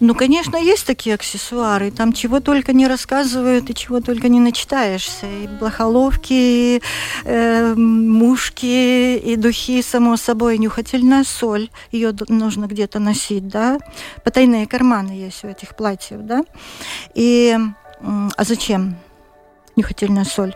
Ну, 0.00 0.16
конечно, 0.16 0.56
есть 0.56 0.84
такие 0.84 1.14
аксессуары. 1.14 1.92
Там 1.92 2.12
чего 2.12 2.40
только 2.40 2.72
не 2.72 2.88
рассказывают 2.88 3.70
и 3.70 3.74
чего 3.74 4.00
только 4.00 4.28
не 4.28 4.40
начитаешься. 4.40 5.26
И 5.26 5.46
блохоловки, 5.46 6.32
и 6.32 6.82
э, 7.24 7.74
мушки, 7.76 9.16
и 9.16 9.36
духи, 9.36 9.80
само 9.80 10.16
собой, 10.16 10.58
нюхательная 10.58 11.22
соль. 11.22 11.70
Ее 11.92 12.12
нужно 12.28 12.66
где-то 12.66 12.98
носить, 12.98 13.46
да. 13.46 13.78
Потайные 14.24 14.66
карманы 14.66 15.12
есть 15.12 15.44
у 15.44 15.48
этих 15.48 15.76
платьев, 15.76 16.22
да. 16.22 16.42
И, 17.14 17.56
а 18.00 18.44
зачем 18.44 18.96
нюхательная 19.76 20.24
соль? 20.24 20.52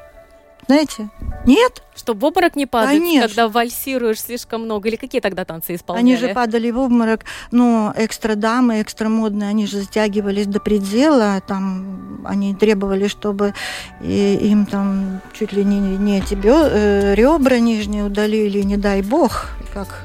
Знаете? 0.67 1.09
Нет? 1.47 1.83
Чтобы 1.95 2.21
в 2.21 2.25
обморок 2.25 2.57
не 2.57 2.67
падать, 2.67 2.99
Конечно. 2.99 3.29
когда 3.29 3.49
вальсируешь 3.49 4.21
слишком 4.21 4.63
много? 4.63 4.89
Или 4.89 4.97
какие 4.97 5.21
тогда 5.21 5.45
танцы 5.45 5.75
исполняли? 5.75 6.05
Они 6.05 6.17
же 6.17 6.29
падали 6.35 6.71
в 6.71 6.79
обморок, 6.79 7.25
ну, 7.53 7.93
экстра 7.97 8.35
дамы, 8.35 8.83
экстра 8.83 9.09
модные, 9.09 9.49
они 9.49 9.67
же 9.67 9.81
затягивались 9.81 10.47
до 10.47 10.61
предела, 10.61 11.41
там 11.47 12.25
они 12.27 12.55
требовали, 12.55 13.07
чтобы 13.07 13.55
им 14.03 14.67
там 14.67 15.21
чуть 15.39 15.53
ли 15.53 15.65
не, 15.65 15.79
не 15.79 16.21
бё, 16.35 16.69
э, 16.69 17.15
ребра 17.15 17.59
нижние 17.59 18.05
удалили, 18.05 18.63
не 18.63 18.77
дай 18.77 19.03
бог, 19.03 19.47
как 19.73 20.05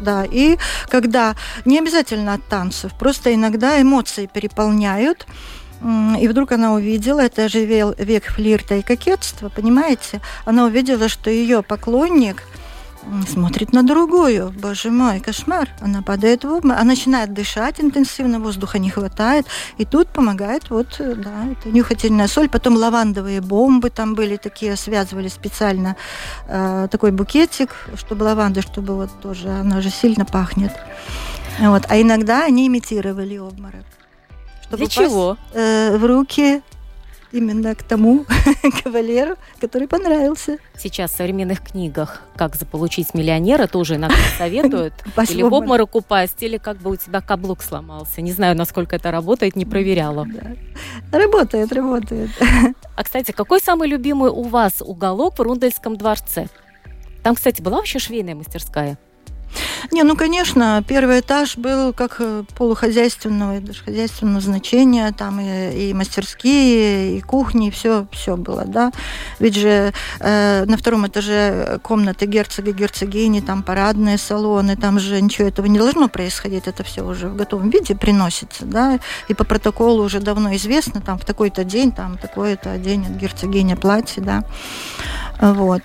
да, 0.00 0.24
и 0.24 0.56
когда 0.88 1.36
не 1.64 1.78
обязательно 1.78 2.34
от 2.34 2.44
танцев, 2.48 2.92
просто 2.98 3.34
иногда 3.34 3.80
эмоции 3.80 4.26
переполняют, 4.26 5.26
и 5.82 6.28
вдруг 6.28 6.52
она 6.52 6.74
увидела, 6.74 7.20
это 7.20 7.48
же 7.48 7.64
век 7.64 8.24
флирта 8.24 8.76
и 8.76 8.82
кокетства, 8.82 9.48
понимаете? 9.48 10.20
Она 10.44 10.66
увидела, 10.66 11.08
что 11.08 11.30
ее 11.30 11.62
поклонник 11.62 12.44
смотрит 13.26 13.72
на 13.72 13.82
другую. 13.82 14.52
Боже 14.60 14.90
мой, 14.90 15.20
кошмар. 15.20 15.68
Она 15.80 16.02
падает 16.02 16.44
в 16.44 16.52
обморок, 16.52 16.80
она 16.80 16.90
начинает 16.90 17.32
дышать 17.32 17.80
интенсивно, 17.80 18.40
воздуха 18.40 18.78
не 18.78 18.90
хватает. 18.90 19.46
И 19.78 19.84
тут 19.84 20.08
помогает 20.08 20.70
вот, 20.70 20.96
да, 20.98 21.46
это 21.50 21.70
нюхательная 21.70 22.28
соль. 22.28 22.48
Потом 22.48 22.76
лавандовые 22.76 23.40
бомбы 23.40 23.90
там 23.90 24.14
были 24.14 24.36
такие, 24.36 24.76
связывали 24.76 25.28
специально 25.28 25.96
э, 26.46 26.88
такой 26.90 27.10
букетик, 27.10 27.70
чтобы 27.96 28.24
лаванда, 28.24 28.62
чтобы 28.62 28.94
вот 28.94 29.10
тоже, 29.20 29.48
она 29.48 29.80
же 29.80 29.90
сильно 29.90 30.24
пахнет. 30.24 30.72
Вот. 31.58 31.84
А 31.88 32.00
иногда 32.00 32.44
они 32.44 32.66
имитировали 32.66 33.38
обморок 33.38 33.84
чтобы 34.70 34.84
Для 34.84 34.88
чего? 34.88 35.36
Э, 35.52 35.96
в 35.96 36.04
руки 36.04 36.62
именно 37.32 37.74
к 37.74 37.82
тому 37.82 38.24
кавалеру, 38.84 39.36
который 39.60 39.88
понравился. 39.88 40.58
Сейчас 40.78 41.12
в 41.12 41.16
современных 41.16 41.60
книгах 41.60 42.22
«Как 42.36 42.56
заполучить 42.56 43.14
миллионера» 43.14 43.66
тоже 43.66 43.96
иногда 43.96 44.16
советуют. 44.38 44.94
Или 45.28 45.42
в 45.42 45.52
обморок 45.52 45.94
упасть, 45.96 46.42
или 46.42 46.56
как 46.56 46.78
бы 46.78 46.90
у 46.90 46.96
тебя 46.96 47.20
каблук 47.20 47.62
сломался. 47.62 48.20
Не 48.22 48.32
знаю, 48.32 48.56
насколько 48.56 48.96
это 48.96 49.10
работает, 49.10 49.56
не 49.56 49.64
проверяла. 49.64 50.26
Работает, 51.12 51.72
работает. 51.72 52.30
А, 52.96 53.02
кстати, 53.02 53.32
какой 53.32 53.60
самый 53.60 53.88
любимый 53.88 54.30
у 54.30 54.42
вас 54.42 54.74
уголок 54.80 55.38
в 55.38 55.42
Рундельском 55.42 55.96
дворце? 55.96 56.48
Там, 57.22 57.34
кстати, 57.34 57.62
была 57.62 57.78
вообще 57.78 57.98
швейная 57.98 58.34
мастерская? 58.34 58.98
Не, 59.92 60.04
ну, 60.04 60.16
конечно, 60.16 60.84
первый 60.86 61.20
этаж 61.20 61.56
был 61.56 61.92
как 61.92 62.16
э, 62.20 62.44
полухозяйственного, 62.56 63.60
даже 63.60 63.82
хозяйственного 63.82 64.40
значения, 64.40 65.12
там 65.12 65.40
и, 65.40 65.90
и 65.90 65.94
мастерские, 65.94 67.18
и 67.18 67.20
кухни, 67.20 67.68
и 67.68 67.70
все, 67.70 68.06
все 68.12 68.36
было, 68.36 68.64
да. 68.66 68.92
Ведь 69.38 69.56
же 69.56 69.92
э, 70.20 70.64
на 70.64 70.76
втором 70.76 71.06
этаже 71.06 71.80
комнаты 71.82 72.26
герцога, 72.26 72.72
герцогини, 72.72 73.40
там 73.40 73.62
парадные 73.62 74.18
салоны, 74.18 74.76
там 74.76 74.98
же 75.00 75.20
ничего 75.20 75.48
этого 75.48 75.66
не 75.66 75.78
должно 75.78 76.08
происходить, 76.08 76.68
это 76.68 76.84
все 76.84 77.02
уже 77.02 77.28
в 77.28 77.36
готовом 77.36 77.70
виде 77.70 77.94
приносится, 77.96 78.64
да, 78.64 79.00
и 79.28 79.34
по 79.34 79.44
протоколу 79.44 80.04
уже 80.04 80.20
давно 80.20 80.54
известно, 80.54 81.00
там 81.00 81.18
в 81.18 81.24
такой-то 81.24 81.64
день, 81.64 81.90
там 81.90 82.16
такой-то 82.18 82.78
день 82.78 83.06
от 83.06 83.12
герцогини 83.12 83.74
платье, 83.74 84.22
да. 84.22 84.44
Вот. 85.40 85.82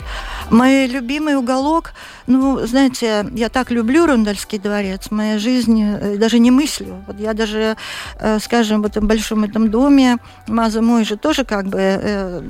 Мой 0.49 0.85
любимый 0.85 1.35
уголок, 1.35 1.93
ну, 2.27 2.65
знаете, 2.65 3.25
я 3.33 3.49
так 3.49 3.71
люблю 3.71 4.05
Рундальский 4.05 4.59
дворец, 4.59 5.11
моя 5.11 5.37
жизнь 5.39 5.81
э, 5.81 6.17
даже 6.17 6.39
не 6.39 6.51
мыслю. 6.51 7.03
Вот 7.07 7.19
я 7.19 7.33
даже, 7.33 7.75
э, 8.19 8.39
скажем, 8.39 8.81
в 8.81 8.85
этом 8.85 9.07
большом 9.07 9.43
этом 9.43 9.69
доме, 9.69 10.17
Маза 10.47 10.81
мой 10.81 11.05
же 11.05 11.17
тоже 11.17 11.45
как 11.45 11.67
бы 11.67 11.79
э, 11.79 12.41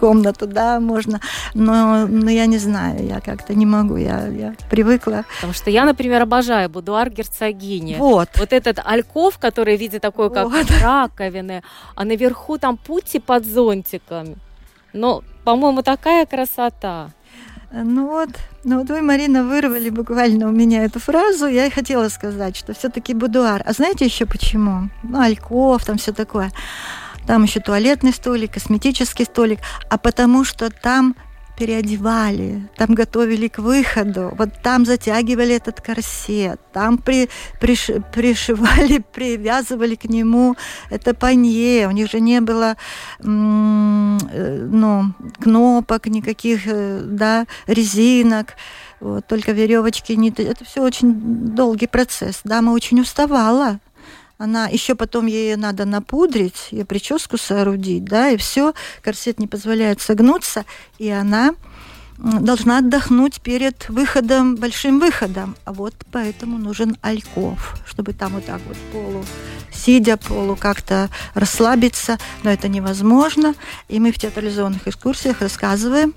комнату, 0.00 0.46
да, 0.46 0.80
можно, 0.80 1.20
но, 1.54 2.06
но 2.08 2.30
я 2.30 2.46
не 2.46 2.58
знаю, 2.58 3.06
я 3.06 3.20
как-то 3.20 3.54
не 3.54 3.66
могу, 3.66 3.96
я, 3.96 4.26
я 4.26 4.54
привыкла. 4.68 5.24
Потому 5.36 5.52
что 5.52 5.70
я, 5.70 5.84
например, 5.84 6.22
обожаю 6.22 6.68
будуар 6.68 7.08
герцогини. 7.08 7.96
Вот. 7.98 8.28
Вот 8.36 8.52
этот 8.52 8.80
альков, 8.84 9.38
который 9.38 9.76
в 9.76 9.80
виде 9.80 10.00
такой, 10.00 10.30
как 10.30 10.48
вот. 10.48 10.66
раковины, 10.82 11.62
а 11.94 12.04
наверху 12.04 12.58
там 12.58 12.76
пути 12.76 13.20
под 13.20 13.46
зонтиком. 13.46 14.36
Но 14.92 15.22
по-моему, 15.44 15.82
такая 15.82 16.26
красота. 16.26 17.10
Ну 17.74 18.06
вот, 18.06 18.28
ну 18.64 18.80
вот 18.80 18.90
вы, 18.90 19.00
Марина, 19.00 19.44
вырвали 19.44 19.88
буквально 19.88 20.48
у 20.48 20.52
меня 20.52 20.84
эту 20.84 21.00
фразу. 21.00 21.46
Я 21.46 21.66
и 21.66 21.70
хотела 21.70 22.08
сказать, 22.10 22.54
что 22.54 22.74
все-таки 22.74 23.14
будуар. 23.14 23.62
А 23.64 23.72
знаете 23.72 24.04
еще 24.04 24.26
почему? 24.26 24.90
Ну, 25.02 25.18
альков, 25.18 25.82
там 25.84 25.96
все 25.96 26.12
такое. 26.12 26.52
Там 27.26 27.44
еще 27.44 27.60
туалетный 27.60 28.12
столик, 28.12 28.52
косметический 28.52 29.24
столик. 29.24 29.60
А 29.88 29.96
потому 29.96 30.44
что 30.44 30.68
там 30.68 31.16
переодевали, 31.56 32.68
там 32.76 32.94
готовили 32.94 33.48
к 33.48 33.58
выходу, 33.58 34.32
вот 34.36 34.50
там 34.62 34.84
затягивали 34.84 35.56
этот 35.56 35.80
корсет, 35.80 36.60
там 36.72 36.98
при, 36.98 37.28
приш, 37.60 37.90
пришивали, 38.12 39.04
привязывали 39.12 39.94
к 39.94 40.04
нему 40.04 40.56
это 40.90 41.14
панье, 41.14 41.88
у 41.88 41.90
них 41.90 42.10
же 42.10 42.20
не 42.20 42.40
было 42.40 42.76
э, 43.20 43.24
ну, 43.24 45.04
кнопок 45.40 46.06
никаких, 46.06 46.62
э, 46.66 47.00
да, 47.04 47.46
резинок, 47.66 48.54
вот, 49.00 49.26
только 49.26 49.52
веревочки, 49.52 50.12
это 50.42 50.64
все 50.64 50.82
очень 50.82 51.12
долгий 51.54 51.88
процесс. 51.88 52.40
Дама 52.44 52.70
очень 52.70 53.00
уставала, 53.00 53.80
она 54.42 54.66
еще 54.66 54.96
потом 54.96 55.26
ей 55.26 55.54
надо 55.54 55.84
напудрить, 55.84 56.68
ей 56.72 56.84
прическу 56.84 57.38
соорудить, 57.38 58.04
да, 58.04 58.30
и 58.30 58.36
все, 58.36 58.74
корсет 59.00 59.38
не 59.38 59.46
позволяет 59.46 60.00
согнуться, 60.00 60.64
и 60.98 61.08
она 61.10 61.54
должна 62.18 62.78
отдохнуть 62.78 63.40
перед 63.40 63.88
выходом, 63.88 64.56
большим 64.56 64.98
выходом. 64.98 65.54
А 65.64 65.72
вот 65.72 65.94
поэтому 66.10 66.58
нужен 66.58 66.96
альков, 67.02 67.76
чтобы 67.86 68.14
там 68.14 68.32
вот 68.32 68.44
так 68.46 68.60
вот 68.66 68.76
полу, 68.92 69.24
сидя 69.72 70.16
полу 70.16 70.56
как-то 70.56 71.08
расслабиться, 71.34 72.18
но 72.42 72.50
это 72.50 72.66
невозможно. 72.66 73.54
И 73.88 74.00
мы 74.00 74.10
в 74.10 74.18
театрализованных 74.18 74.88
экскурсиях 74.88 75.40
рассказываем, 75.40 76.14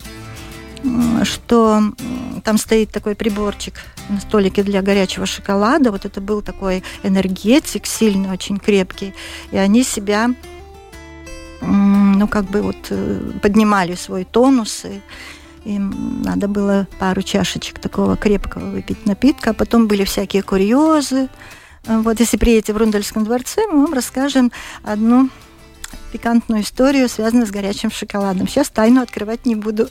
что 1.24 1.82
там 2.44 2.58
стоит 2.58 2.92
такой 2.92 3.16
приборчик 3.16 3.74
на 4.10 4.20
столике 4.20 4.64
для 4.64 4.82
горячего 4.82 5.26
шоколада. 5.26 5.92
Вот 5.92 6.06
это 6.06 6.22
был 6.22 6.42
такой 6.42 6.84
энергетик, 7.04 7.86
сильный, 7.86 8.32
очень 8.32 8.58
крепкий. 8.58 9.14
И 9.52 9.58
они 9.58 9.84
себя 9.84 10.30
ну, 11.62 12.28
как 12.28 12.46
бы 12.46 12.62
вот 12.62 12.78
э, 12.90 13.32
поднимали 13.42 13.96
свой 13.96 14.26
тонус. 14.26 14.86
И 14.86 15.02
им 15.66 16.22
надо 16.24 16.48
было 16.48 16.88
пару 17.00 17.22
чашечек 17.24 17.80
такого 17.80 18.16
крепкого 18.16 18.70
выпить 18.70 19.06
напитка. 19.06 19.52
А 19.52 19.54
потом 19.54 19.88
были 19.88 20.04
всякие 20.04 20.44
курьезы. 20.44 21.30
Вот 21.88 22.20
если 22.20 22.38
приедете 22.38 22.74
в 22.74 22.78
Рундельском 22.78 23.24
дворце, 23.24 23.62
мы 23.68 23.82
вам 23.82 23.94
расскажем 23.94 24.52
одну 24.84 25.30
пикантную 26.16 26.62
историю, 26.62 27.10
связанную 27.10 27.46
с 27.46 27.52
горячим 27.52 27.92
шоколадом. 27.92 28.48
Сейчас 28.48 28.70
тайну 28.70 29.02
открывать 29.02 29.46
не 29.46 29.56
буду. 29.56 29.90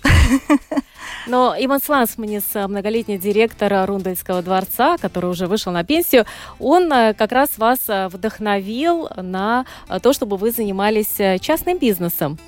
Но 1.26 1.54
Иван 1.58 1.82
Слансманис, 1.84 2.44
многолетний 2.54 3.18
директор 3.18 3.86
Рундельского 3.86 4.40
дворца, 4.40 4.96
который 4.96 5.28
уже 5.28 5.46
вышел 5.46 5.70
на 5.70 5.84
пенсию, 5.84 6.24
он 6.58 6.90
э, 6.90 7.12
как 7.12 7.32
раз 7.32 7.58
вас 7.58 7.78
э, 7.88 8.08
вдохновил 8.08 9.10
на 9.16 9.66
то, 10.02 10.14
чтобы 10.14 10.38
вы 10.38 10.50
занимались 10.50 11.14
э, 11.18 11.38
частным 11.40 11.76
бизнесом. 11.76 12.38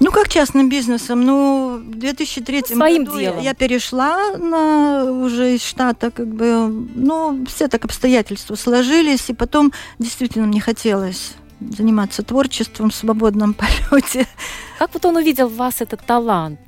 Ну, 0.00 0.10
как 0.10 0.28
частным 0.28 0.68
бизнесом? 0.68 1.24
Ну, 1.24 1.78
в 1.78 1.98
2003 1.98 2.74
Своим 2.74 3.04
году 3.04 3.20
делом. 3.20 3.40
я 3.40 3.54
перешла 3.54 4.36
на, 4.36 5.04
уже 5.04 5.54
из 5.54 5.62
штата, 5.64 6.10
как 6.10 6.26
бы, 6.26 6.68
ну, 6.68 7.46
все 7.46 7.68
так 7.68 7.86
обстоятельства 7.86 8.54
сложились, 8.54 9.30
и 9.30 9.32
потом 9.32 9.72
действительно 9.98 10.46
мне 10.46 10.60
хотелось 10.60 11.32
заниматься 11.60 12.22
творчеством 12.22 12.90
в 12.90 12.94
свободном 12.94 13.54
полете. 13.90 14.26
Как 14.78 14.92
вот 14.94 15.04
он 15.04 15.16
увидел 15.16 15.48
в 15.48 15.56
вас 15.56 15.80
этот 15.80 16.04
талант? 16.04 16.60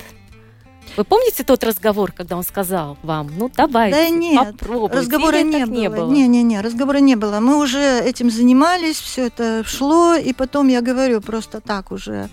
Вы 0.96 1.05
помните 1.05 1.44
тот 1.44 1.62
разговор, 1.62 2.12
когда 2.12 2.37
он 2.37 2.42
сказал 2.42 2.96
вам, 3.03 3.31
ну 3.37 3.51
давайте, 3.55 3.96
да 3.96 4.09
нет, 4.09 4.57
попробуйте? 4.59 4.96
разговора 4.96 5.42
не, 5.42 5.66
было. 5.66 5.75
не 5.75 5.90
было. 5.90 6.11
Не, 6.11 6.27
не, 6.27 6.42
не, 6.42 6.61
разговора 6.61 6.99
не 6.99 7.16
было. 7.16 7.40
Мы 7.40 7.59
уже 7.59 8.01
этим 8.01 8.31
занимались, 8.31 8.99
все 8.99 9.27
это 9.27 9.62
шло, 9.64 10.14
и 10.14 10.33
потом 10.33 10.68
я 10.68 10.81
говорю 10.81 11.20
просто 11.20 11.61
так 11.61 11.92
уже 11.92 12.31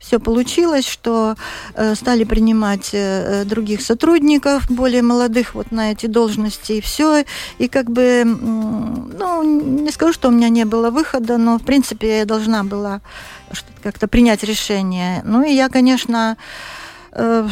все 0.00 0.18
получилось, 0.18 0.88
что 0.88 1.36
э, 1.74 1.94
стали 1.94 2.24
принимать 2.24 2.90
э, 2.92 3.44
других 3.44 3.82
сотрудников, 3.82 4.68
более 4.70 5.02
молодых 5.02 5.54
вот 5.54 5.70
на 5.70 5.92
эти 5.92 6.06
должности, 6.06 6.72
и 6.72 6.80
все. 6.80 7.24
И 7.58 7.68
как 7.68 7.90
бы, 7.90 8.24
ну, 8.24 9.42
не 9.42 9.90
скажу, 9.92 10.12
что 10.14 10.28
у 10.28 10.32
меня 10.32 10.48
не 10.48 10.64
было 10.64 10.90
выхода, 10.90 11.36
но, 11.36 11.58
в 11.58 11.62
принципе, 11.62 12.18
я 12.18 12.24
должна 12.24 12.64
была 12.64 13.02
как-то 13.82 14.08
принять 14.08 14.42
решение. 14.42 15.22
Ну, 15.24 15.44
и 15.44 15.52
я, 15.52 15.68
конечно, 15.68 16.38
э, 17.12 17.46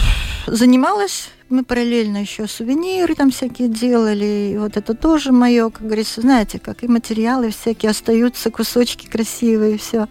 занималась 0.47 1.31
мы 1.51 1.65
параллельно 1.65 2.19
еще 2.19 2.47
сувениры 2.47 3.15
там 3.15 3.31
всякие 3.31 3.69
делали. 3.69 4.53
И 4.53 4.59
вот 4.59 4.77
это 4.77 4.93
тоже 4.93 5.33
мое, 5.33 5.71
как 5.71 5.83
говорится, 5.83 6.21
знаете, 6.21 6.59
как 6.59 6.83
и 6.83 6.89
материалы 6.89 7.51
всякие 7.51 7.91
остаются, 7.91 8.51
кусочки 8.51 9.07
красивые, 9.07 9.79
все. 9.79 10.09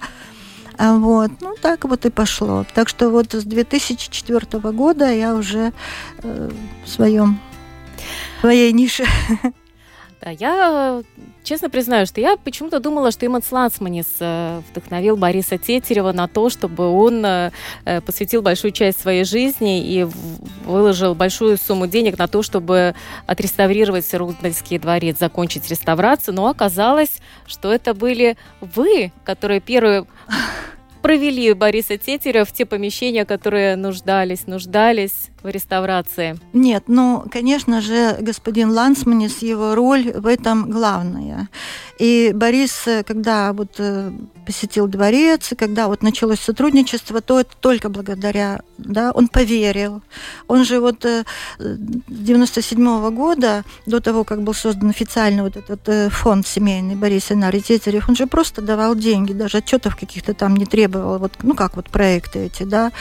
А 0.78 0.98
вот, 0.98 1.32
ну 1.42 1.56
так 1.62 1.86
вот 1.86 2.06
и 2.06 2.10
пошло. 2.10 2.66
Так 2.74 2.90
что 2.90 3.10
вот 3.10 3.34
с 3.34 3.44
2004 3.44 4.60
года 4.72 5.12
я 5.12 5.36
уже 5.36 5.74
э, 6.24 6.50
в 6.86 6.90
своем 6.90 7.40
своей 8.42 8.72
нише. 8.72 9.06
Я 10.32 11.04
честно 11.44 11.70
признаю, 11.70 12.06
что 12.06 12.22
я 12.22 12.38
почему-то 12.38 12.80
думала, 12.80 13.12
что 13.12 13.26
Иман 13.26 13.44
Слансманис 13.44 14.08
э, 14.20 14.62
вдохновил 14.70 15.18
Бориса 15.18 15.58
Тетерева 15.58 16.12
на 16.12 16.28
то, 16.28 16.50
чтобы 16.50 16.88
он 16.90 17.26
э, 17.26 17.52
посвятил 18.06 18.42
большую 18.42 18.72
часть 18.72 19.00
своей 19.00 19.24
жизни 19.24 19.82
и 19.86 20.08
выложил 20.66 21.16
большую 21.16 21.58
сумму 21.58 21.88
денег 21.88 22.18
на 22.18 22.28
то, 22.28 22.44
чтобы 22.44 22.96
отреставрировать 23.26 24.14
Рундальский 24.14 24.78
дворец, 24.78 25.18
закончить 25.20 25.70
реставрацию. 25.70 26.36
Но 26.36 26.48
оказалось, 26.48 27.20
что 27.46 27.72
это 27.72 27.94
были 27.94 28.38
вы, 28.62 29.12
которые 29.24 29.62
первые 29.62 30.06
провели 31.02 31.54
Бориса 31.54 31.98
Тетерева 31.98 32.44
в 32.44 32.52
те 32.52 32.66
помещения, 32.66 33.24
которые 33.24 33.76
нуждались, 33.78 34.48
нуждались 34.48 35.30
в 35.44 35.48
реставрации? 35.48 36.40
Нет, 36.54 36.84
ну, 36.88 37.26
конечно 37.32 37.82
же, 37.82 38.18
господин 38.20 38.72
Лансманис, 38.72 39.40
его 39.42 39.76
роль 39.76 40.12
в 40.12 40.28
этом 40.28 40.70
главная. 40.70 41.50
И 42.00 42.32
Борис, 42.34 42.86
когда 43.06 43.54
вот 43.54 43.76
э, 43.80 44.12
посетил 44.46 44.88
дворец, 44.88 45.52
и 45.52 45.56
когда 45.56 45.88
вот 45.88 46.04
началось 46.04 46.40
сотрудничество, 46.40 47.22
то 47.22 47.40
это 47.40 47.56
только 47.60 47.90
благодаря, 47.90 48.62
да, 48.78 49.12
он 49.12 49.28
поверил. 49.28 50.02
Он 50.48 50.64
же 50.64 50.80
вот 50.80 51.04
с 51.04 51.26
97 51.60 52.80
-го 52.80 53.12
года, 53.12 53.64
до 53.86 54.00
того, 54.00 54.24
как 54.24 54.44
был 54.44 54.54
создан 54.54 54.90
официально 54.90 55.44
вот 55.44 55.58
этот 55.58 55.90
э, 55.90 56.10
фонд 56.10 56.48
семейный 56.48 56.96
Борис 56.96 57.32
Инари 57.32 57.62
Тетерев, 57.62 58.10
он 58.10 58.16
же 58.16 58.28
просто 58.28 58.62
давал 58.62 58.96
деньги, 58.96 59.34
даже 59.34 59.58
отчетов 59.58 59.96
каких-то 59.96 60.34
там 60.34 60.56
не 60.56 60.66
требовал, 60.66 61.18
вот, 61.18 61.34
ну 61.44 61.56
как 61.56 61.76
вот 61.76 61.90
проекты 61.90 62.46
эти, 62.46 62.64
да, 62.64 62.92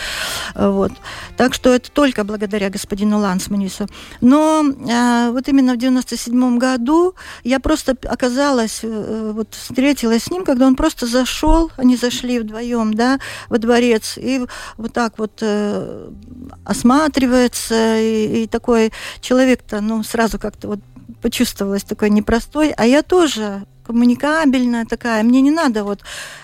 вот. 0.55 0.93
Так 1.37 1.55
что 1.55 1.75
это 1.75 1.91
только 1.91 2.25
благодаря 2.27 2.71
господину 2.71 3.19
Лансманису. 3.19 3.87
Но 4.21 4.65
э, 4.65 5.31
вот 5.31 5.49
именно 5.49 5.75
в 5.75 5.77
97 5.77 6.59
году 6.59 7.15
я 7.45 7.61
просто 7.61 7.97
оказалась 8.05 8.85
Э, 9.07 9.33
вот 9.35 9.55
встретилась 9.55 10.25
с 10.25 10.31
ним, 10.31 10.45
когда 10.45 10.67
он 10.67 10.77
просто 10.77 11.07
зашел, 11.07 11.71
они 11.77 11.97
зашли 11.97 12.39
вдвоем, 12.39 12.95
да, 12.95 13.19
во 13.49 13.59
дворец, 13.59 14.15
и 14.17 14.47
вот 14.77 14.93
так 14.93 15.19
вот 15.19 15.39
э, 15.41 16.11
осматривается, 16.65 17.99
и, 17.99 18.45
и 18.45 18.47
такой 18.47 18.93
человек-то, 19.21 19.81
ну, 19.81 20.03
сразу 20.03 20.39
как-то 20.39 20.69
вот 20.69 20.81
почувствовалась 21.23 21.85
такой 21.85 22.11
непростой, 22.11 22.73
а 22.77 22.87
я 22.87 23.03
тоже 23.03 23.67
коммуникабельная 23.87 24.85
такая. 24.85 25.23
Мне 25.23 25.41
не 25.41 25.51
надо 25.51 25.85
вот, 25.85 26.01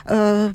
э, 0.06 0.50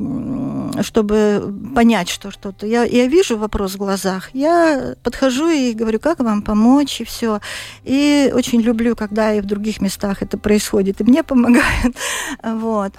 чтобы 0.81 1.53
понять, 1.75 2.09
что 2.09 2.31
что-то. 2.31 2.65
Я, 2.65 2.83
я 2.83 3.07
вижу 3.07 3.38
вопрос 3.38 3.73
в 3.73 3.77
глазах, 3.77 4.29
я 4.33 4.95
подхожу 5.03 5.49
и 5.49 5.73
говорю, 5.73 5.99
как 5.99 6.19
вам 6.19 6.41
помочь, 6.41 7.01
и 7.01 7.03
все. 7.03 7.39
И 7.83 8.31
очень 8.33 8.61
люблю, 8.61 8.95
когда 8.95 9.33
и 9.33 9.41
в 9.41 9.45
других 9.45 9.81
местах 9.81 10.23
это 10.23 10.38
происходит, 10.38 11.01
и 11.01 11.03
мне 11.03 11.23
помогают. 11.23 11.95
Вот. 12.43 12.93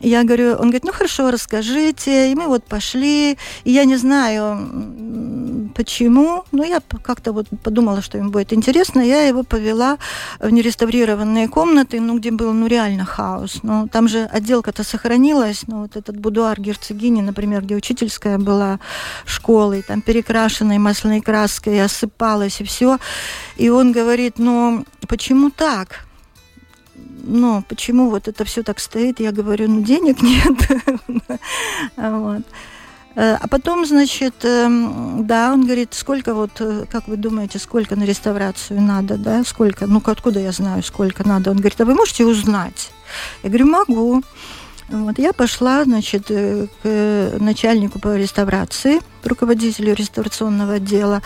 Я 0.00 0.24
говорю, 0.24 0.52
он 0.52 0.68
говорит, 0.68 0.84
ну 0.84 0.92
хорошо, 0.92 1.30
расскажите. 1.30 2.30
И 2.30 2.34
мы 2.34 2.48
вот 2.48 2.64
пошли. 2.64 3.38
И 3.64 3.70
я 3.70 3.84
не 3.84 3.96
знаю, 3.96 5.70
почему, 5.74 6.44
но 6.52 6.64
я 6.64 6.80
как-то 7.02 7.32
вот 7.32 7.46
подумала, 7.62 8.02
что 8.02 8.18
им 8.18 8.30
будет 8.30 8.52
интересно. 8.52 9.00
Я 9.00 9.22
его 9.26 9.42
повела 9.42 9.98
в 10.38 10.50
нереставрированные 10.50 11.48
комнаты, 11.48 12.00
ну, 12.00 12.18
где 12.18 12.30
был 12.30 12.52
ну, 12.52 12.66
реально 12.66 13.04
хаос. 13.04 13.60
Ну, 13.62 13.88
там 13.88 14.08
же 14.08 14.24
отделка-то 14.24 14.84
сохранилась. 14.84 15.64
Ну, 15.66 15.82
вот 15.82 15.96
этот 15.96 16.18
будуар 16.18 16.60
герцогини, 16.60 17.22
например, 17.22 17.62
где 17.62 17.76
учительская 17.76 18.38
была 18.38 18.80
школой, 19.24 19.82
там 19.82 20.02
перекрашенной 20.02 20.78
масляной 20.78 21.20
краской, 21.20 21.82
осыпалась 21.82 22.60
и 22.60 22.64
все. 22.64 22.98
И 23.56 23.70
он 23.70 23.92
говорит, 23.92 24.34
ну, 24.38 24.84
почему 25.08 25.50
так? 25.50 26.05
Но 27.26 27.62
почему 27.68 28.10
вот 28.10 28.28
это 28.28 28.44
все 28.44 28.62
так 28.62 28.78
стоит, 28.78 29.20
я 29.20 29.32
говорю, 29.32 29.68
ну 29.68 29.82
денег 29.82 30.22
нет. 30.22 30.56
вот. 31.96 32.42
Э, 33.16 33.38
а 33.40 33.48
потом, 33.48 33.86
значит, 33.86 34.44
эм, 34.44 35.26
да, 35.26 35.52
он 35.52 35.64
говорит, 35.64 35.94
сколько 35.94 36.34
вот, 36.34 36.50
э, 36.60 36.84
как 36.90 37.08
вы 37.08 37.16
думаете, 37.16 37.58
сколько 37.58 37.96
на 37.96 38.04
реставрацию 38.04 38.80
надо, 38.80 39.16
да, 39.16 39.42
сколько, 39.44 39.86
ну 39.86 40.02
откуда 40.04 40.38
я 40.38 40.52
знаю, 40.52 40.82
сколько 40.82 41.26
надо? 41.26 41.50
Он 41.50 41.56
говорит, 41.56 41.80
а 41.80 41.86
вы 41.86 41.94
можете 41.94 42.26
узнать? 42.26 42.90
Я 43.42 43.48
говорю, 43.48 43.66
могу. 43.66 44.22
Вот, 44.88 45.18
я 45.18 45.32
пошла, 45.32 45.84
значит, 45.84 46.26
э, 46.28 46.66
к 46.82 47.38
начальнику 47.40 47.98
по 47.98 48.16
реставрации, 48.16 49.00
руководителю 49.24 49.94
реставрационного 49.94 50.74
отдела. 50.74 51.22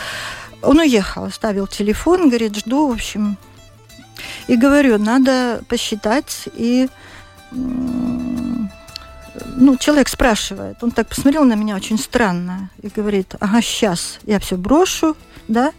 Он 0.63 0.79
уехал, 0.79 1.25
оставил 1.25 1.67
телефон, 1.67 2.29
говорит, 2.29 2.57
жду, 2.57 2.89
в 2.89 2.93
общем, 2.93 3.37
и 4.47 4.57
говорю, 4.57 4.99
надо 4.99 5.63
посчитать 5.69 6.49
и 6.55 6.89
ну, 7.53 9.77
человек 9.79 10.09
спрашивает, 10.09 10.83
он 10.83 10.91
так 10.91 11.09
посмотрел 11.09 11.45
на 11.45 11.55
меня 11.55 11.77
очень 11.77 11.99
странно 11.99 12.71
и 12.83 12.89
говорит, 12.89 13.35
ага, 13.41 13.63
сейчас 13.63 14.19
я 14.25 14.39
все 14.39 14.57
брошу, 14.57 15.17
да, 15.49 15.73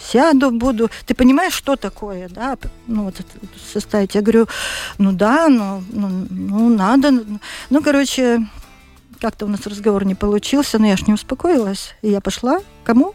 сяду, 0.00 0.50
буду. 0.50 0.90
Ты 1.06 1.14
понимаешь, 1.14 1.52
что 1.52 1.76
такое, 1.76 2.28
да? 2.28 2.56
Ну, 2.86 3.04
вот 3.04 3.16
составить. 3.72 4.14
Я 4.14 4.22
говорю, 4.22 4.46
ну 4.98 5.12
да, 5.12 5.48
ну, 5.48 5.82
ну, 5.90 6.26
ну 6.30 6.68
надо. 6.68 7.24
Ну, 7.70 7.82
короче, 7.82 8.46
как-то 9.20 9.46
у 9.46 9.48
нас 9.48 9.66
разговор 9.66 10.04
не 10.04 10.14
получился, 10.14 10.78
но 10.78 10.86
я 10.86 10.96
ж 10.96 11.06
не 11.06 11.14
успокоилась. 11.14 11.94
И 12.02 12.10
я 12.10 12.20
пошла. 12.20 12.60
Кому? 12.84 13.14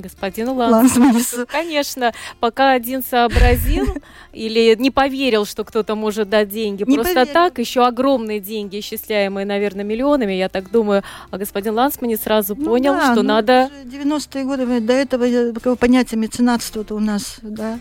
Господину 0.00 0.54
Лансманису. 0.54 1.46
Конечно, 1.46 2.12
пока 2.40 2.72
один 2.72 3.02
сообразил 3.02 3.86
или 4.32 4.74
не 4.78 4.90
поверил, 4.90 5.44
что 5.44 5.64
кто-то 5.64 5.94
может 5.94 6.28
дать 6.28 6.48
деньги 6.48 6.84
не 6.86 6.94
просто 6.94 7.14
поверил. 7.14 7.32
так, 7.32 7.58
еще 7.58 7.86
огромные 7.86 8.40
деньги, 8.40 8.80
исчисляемые, 8.80 9.46
наверное, 9.46 9.84
миллионами, 9.84 10.32
я 10.32 10.48
так 10.48 10.70
думаю, 10.70 11.02
а 11.30 11.38
господин 11.38 11.74
Лансманис 11.74 12.22
сразу 12.22 12.54
ну 12.54 12.64
понял, 12.64 12.94
да, 12.94 13.12
что 13.12 13.22
ну, 13.22 13.28
надо... 13.28 13.70
90-е 13.84 14.44
годы, 14.44 14.80
до 14.80 14.92
этого 14.92 15.74
понятия 15.76 16.16
меценатства-то 16.16 16.94
у 16.94 17.00
нас, 17.00 17.38
да, 17.42 17.78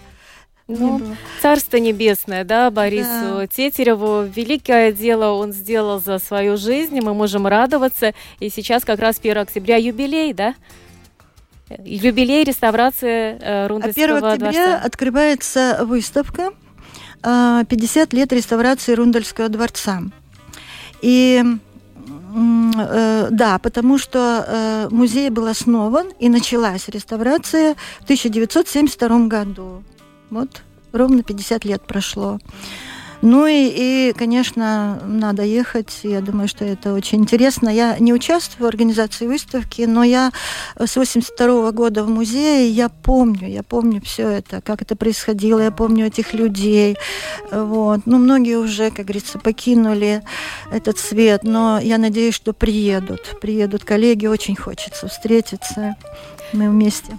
ну, 0.67 1.01
царство 1.41 1.77
небесное, 1.77 2.43
да, 2.43 2.69
Борису 2.69 3.37
да. 3.37 3.47
Тетереву. 3.47 4.23
Великое 4.23 4.91
дело 4.91 5.31
он 5.31 5.53
сделал 5.53 6.01
за 6.01 6.19
свою 6.19 6.57
жизнь, 6.57 6.99
мы 6.99 7.13
можем 7.13 7.47
радоваться. 7.47 8.13
И 8.39 8.49
сейчас 8.49 8.83
как 8.83 8.99
раз 8.99 9.17
1 9.19 9.37
октября 9.37 9.77
юбилей, 9.77 10.33
да? 10.33 10.55
Юбилей 11.83 12.43
реставрации 12.43 13.37
э, 13.39 13.67
Рундельского 13.67 14.05
а 14.05 14.17
1 14.17 14.25
октября 14.25 14.51
дворца. 14.51 14.81
открывается 14.85 15.79
выставка 15.81 16.51
50 17.21 18.13
э, 18.13 18.17
лет 18.17 18.31
реставрации 18.31 18.93
Рундельского 18.93 19.49
дворца. 19.49 20.01
И 21.01 21.43
э, 21.43 23.27
да, 23.31 23.59
потому 23.59 23.97
что 23.97 24.45
э, 24.47 24.87
музей 24.91 25.29
был 25.29 25.47
основан 25.47 26.07
и 26.19 26.29
началась 26.29 26.87
реставрация 26.87 27.75
в 27.99 28.03
1972 28.03 29.27
году. 29.27 29.83
Вот 30.29 30.61
ровно 30.93 31.23
50 31.23 31.65
лет 31.65 31.81
прошло. 31.85 32.39
Ну 33.29 33.45
и, 33.45 33.67
и, 33.75 34.13
конечно, 34.13 35.01
надо 35.05 35.43
ехать. 35.43 35.99
Я 36.03 36.21
думаю, 36.21 36.47
что 36.47 36.63
это 36.63 36.93
очень 36.93 37.19
интересно. 37.19 37.67
Я 37.67 37.97
не 37.99 38.13
участвую 38.13 38.65
в 38.65 38.69
организации 38.69 39.27
выставки, 39.27 39.81
но 39.81 40.05
я 40.05 40.31
с 40.77 40.95
82 40.95 41.73
года 41.73 42.05
в 42.05 42.09
музее, 42.09 42.69
я 42.69 42.87
помню, 42.87 43.49
я 43.49 43.63
помню 43.63 44.01
все 44.01 44.29
это, 44.29 44.61
как 44.61 44.81
это 44.81 44.95
происходило, 44.95 45.59
я 45.59 45.71
помню 45.71 46.05
этих 46.05 46.33
людей. 46.33 46.95
Вот. 47.51 47.99
Ну, 48.05 48.17
многие 48.17 48.55
уже, 48.55 48.91
как 48.91 49.07
говорится, 49.07 49.39
покинули 49.39 50.23
этот 50.71 50.97
свет, 50.97 51.43
но 51.43 51.81
я 51.81 51.97
надеюсь, 51.97 52.33
что 52.33 52.53
приедут. 52.53 53.35
Приедут 53.41 53.83
коллеги, 53.83 54.27
очень 54.27 54.55
хочется 54.55 55.09
встретиться. 55.09 55.97
Мы 56.53 56.69
вместе. 56.69 57.17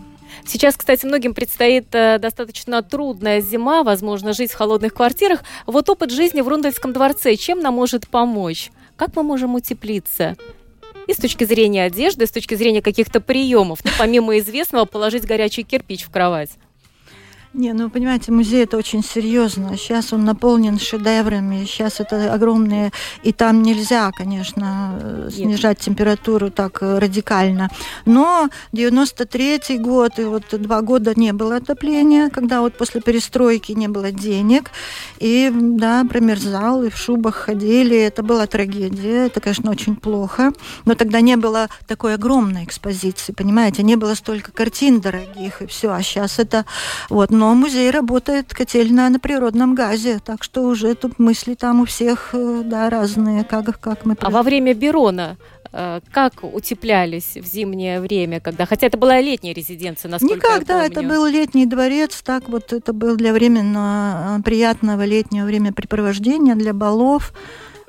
Сейчас, 0.48 0.78
кстати, 0.78 1.04
многим 1.04 1.34
предстоит 1.34 1.94
э, 1.94 2.18
достаточно 2.18 2.82
трудная 2.82 3.42
зима, 3.42 3.82
возможно, 3.82 4.32
жить 4.32 4.50
в 4.50 4.56
холодных 4.56 4.94
квартирах. 4.94 5.40
Вот 5.66 5.90
опыт 5.90 6.10
жизни 6.10 6.40
в 6.40 6.48
Рундельском 6.48 6.94
дворце, 6.94 7.36
чем 7.36 7.60
нам 7.60 7.74
может 7.74 8.08
помочь? 8.08 8.70
Как 8.96 9.14
мы 9.14 9.22
можем 9.22 9.56
утеплиться? 9.56 10.38
И 11.06 11.12
с 11.12 11.18
точки 11.18 11.44
зрения 11.44 11.84
одежды, 11.84 12.26
с 12.26 12.30
точки 12.30 12.54
зрения 12.54 12.80
каких-то 12.80 13.20
приемов, 13.20 13.80
ну, 13.84 13.90
помимо 13.98 14.38
известного, 14.38 14.86
положить 14.86 15.26
горячий 15.26 15.64
кирпич 15.64 16.04
в 16.04 16.10
кровать. 16.10 16.52
Не, 17.58 17.72
ну, 17.72 17.90
понимаете, 17.90 18.30
музей 18.30 18.62
это 18.62 18.76
очень 18.76 19.02
серьезно. 19.02 19.76
Сейчас 19.76 20.12
он 20.12 20.24
наполнен 20.24 20.78
шедеврами, 20.78 21.64
сейчас 21.64 21.98
это 21.98 22.32
огромные... 22.32 22.92
И 23.24 23.32
там 23.32 23.62
нельзя, 23.62 24.12
конечно, 24.12 24.96
э, 25.02 25.30
снижать 25.34 25.78
Нет. 25.78 25.84
температуру 25.84 26.52
так 26.52 26.78
э, 26.82 27.00
радикально. 27.00 27.68
Но 28.06 28.48
93-й 28.72 29.78
год, 29.78 30.20
и 30.20 30.24
вот 30.24 30.44
два 30.52 30.82
года 30.82 31.14
не 31.16 31.32
было 31.32 31.56
отопления, 31.56 32.30
когда 32.30 32.60
вот 32.60 32.78
после 32.78 33.00
перестройки 33.00 33.72
не 33.72 33.88
было 33.88 34.12
денег. 34.12 34.70
И, 35.18 35.50
да, 35.52 36.04
промерзал, 36.08 36.84
и 36.84 36.90
в 36.90 36.96
шубах 36.96 37.34
ходили. 37.34 37.96
Это 37.98 38.22
была 38.22 38.46
трагедия. 38.46 39.26
Это, 39.26 39.40
конечно, 39.40 39.72
очень 39.72 39.96
плохо. 39.96 40.52
Но 40.84 40.94
тогда 40.94 41.20
не 41.20 41.36
было 41.36 41.68
такой 41.88 42.14
огромной 42.14 42.62
экспозиции, 42.62 43.32
понимаете? 43.32 43.82
Не 43.82 43.96
было 43.96 44.14
столько 44.14 44.52
картин 44.52 45.00
дорогих, 45.00 45.60
и 45.60 45.66
все. 45.66 45.90
А 45.90 46.00
сейчас 46.02 46.38
это... 46.38 46.64
Вот, 47.10 47.30
но 47.30 47.47
музей 47.54 47.90
работает 47.90 48.52
котельная 48.52 49.08
на 49.08 49.18
природном 49.18 49.74
газе, 49.74 50.20
так 50.24 50.42
что 50.42 50.62
уже 50.62 50.94
тут 50.94 51.18
мысли 51.18 51.54
там 51.54 51.80
у 51.80 51.84
всех 51.84 52.30
э, 52.32 52.62
да, 52.64 52.90
разные, 52.90 53.44
как, 53.44 53.78
как 53.80 54.04
мы... 54.04 54.16
А 54.20 54.30
во 54.30 54.42
время 54.42 54.74
Берона 54.74 55.36
э, 55.72 56.00
как 56.10 56.42
утеплялись 56.42 57.36
в 57.36 57.44
зимнее 57.44 58.00
время, 58.00 58.40
когда, 58.40 58.66
хотя 58.66 58.86
это 58.86 58.98
была 58.98 59.20
летняя 59.20 59.52
резиденция, 59.52 60.10
насколько 60.10 60.34
Никак, 60.36 60.50
я 60.50 60.56
помню. 60.58 60.66
да, 60.66 60.86
это 60.86 61.02
был 61.02 61.26
летний 61.26 61.66
дворец, 61.66 62.22
так 62.22 62.48
вот 62.48 62.72
это 62.72 62.92
был 62.92 63.16
для 63.16 63.32
временно 63.32 64.38
э, 64.38 64.42
приятного 64.42 65.04
летнего 65.04 65.46
времяпрепровождения, 65.46 66.54
для 66.54 66.72
балов. 66.72 67.32